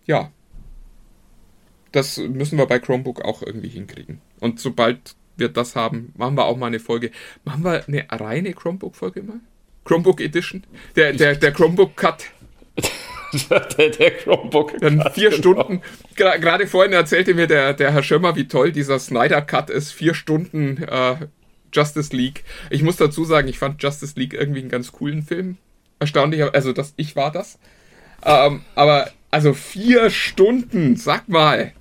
[0.07, 0.31] ja,
[1.91, 4.21] das müssen wir bei Chromebook auch irgendwie hinkriegen.
[4.39, 7.11] Und sobald wir das haben, machen wir auch mal eine Folge.
[7.45, 9.41] Machen wir eine reine Chromebook-Folge mal?
[9.85, 10.65] Chromebook Edition?
[10.95, 12.27] Der, der, der Chromebook Cut.
[13.51, 14.79] der, der Chromebook.
[14.81, 15.41] Dann vier genau.
[15.41, 15.83] Stunden.
[16.17, 19.93] Gerade vorhin erzählte mir der, der Herr Schömmer, wie toll dieser Snyder Cut ist.
[19.93, 21.17] Vier Stunden äh,
[21.73, 22.45] Justice League.
[22.71, 25.59] Ich muss dazu sagen, ich fand Justice League irgendwie einen ganz coolen Film.
[25.99, 27.59] Erstaunlich, also das, ich war das.
[28.25, 31.73] Ähm, aber also vier Stunden, sag mal.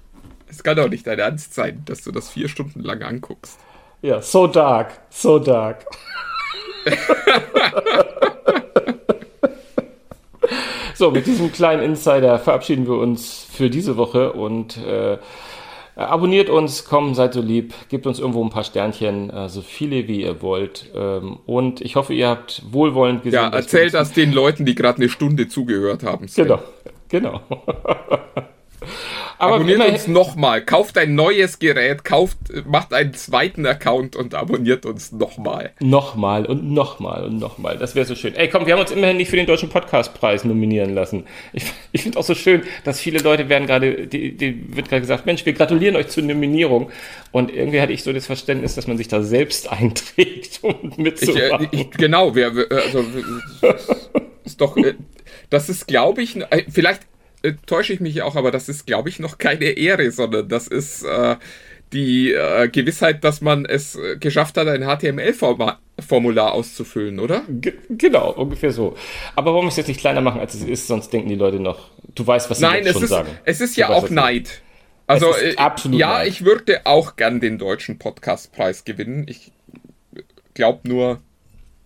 [0.47, 3.59] Es kann doch nicht dein Ernst sein, dass du das vier Stunden lang anguckst.
[4.01, 5.85] Ja, so dark, so dark.
[10.99, 15.17] So, mit diesem kleinen Insider verabschieden wir uns für diese Woche und äh,
[15.95, 20.09] abonniert uns, komm, seid so lieb, gebt uns irgendwo ein paar Sternchen, äh, so viele
[20.09, 20.91] wie ihr wollt.
[20.93, 23.39] Ähm, und ich hoffe, ihr habt wohlwollend gesehen.
[23.39, 26.27] Ja, erzählt das den Leuten, die gerade eine Stunde zugehört haben.
[26.27, 26.47] Sven.
[26.47, 26.59] Genau,
[27.07, 27.41] genau.
[29.39, 34.85] Aber abonniert uns nochmal, kauft ein neues Gerät, kauft, macht einen zweiten Account und abonniert
[34.85, 35.71] uns nochmal.
[35.79, 37.77] Nochmal und nochmal und nochmal.
[37.77, 38.35] Das wäre so schön.
[38.35, 41.23] Ey, komm, wir haben uns immerhin nicht für den Deutschen Podcastpreis nominieren lassen.
[41.53, 41.63] Ich,
[41.93, 45.25] ich finde auch so schön, dass viele Leute werden gerade, die, die wird gerade gesagt,
[45.25, 46.91] Mensch, wir gratulieren euch zur Nominierung.
[47.31, 51.69] Und irgendwie hatte ich so das Verständnis, dass man sich da selbst einträgt, um mitzumachen.
[51.71, 53.05] Ich, ich, genau, wir, also,
[54.43, 54.95] ist doch, äh,
[55.49, 57.03] das ist, glaube ich, äh, vielleicht
[57.43, 60.67] äh, täusche ich mich auch, aber das ist, glaube ich, noch keine Ehre, sondern das
[60.67, 61.35] ist äh,
[61.93, 67.43] die äh, Gewissheit, dass man es geschafft hat, ein HTML-Formular auszufüllen, oder?
[67.49, 68.95] G genau, ungefähr so.
[69.35, 71.89] Aber warum es jetzt nicht kleiner machen, als es ist, sonst denken die Leute noch,
[72.15, 73.29] du weißt, was sie Nein, jetzt schon ist, sagen.
[73.45, 74.61] Es ist du ja weißt, auch Neid.
[75.07, 76.27] Also, äh, ja, Neid.
[76.27, 79.25] ich würde auch gern den deutschen Podcastpreis gewinnen.
[79.27, 79.51] Ich
[80.53, 81.19] glaube nur,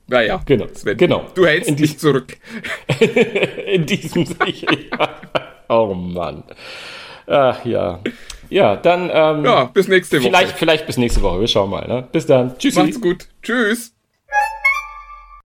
[0.07, 1.25] naja, genau, Sven, genau.
[1.33, 2.37] du hältst In dich zurück.
[3.67, 4.77] In diesem Sinne.
[5.69, 6.43] oh Mann.
[7.27, 7.99] Ach ja.
[8.49, 9.09] Ja, dann.
[9.11, 10.27] Ähm, ja, bis nächste Woche.
[10.27, 11.39] Vielleicht, vielleicht bis nächste Woche.
[11.39, 11.87] Wir schauen mal.
[11.87, 12.07] Ne?
[12.11, 12.57] Bis dann.
[12.57, 12.75] Tschüss.
[12.75, 13.27] Macht's gut.
[13.41, 13.92] Tschüss.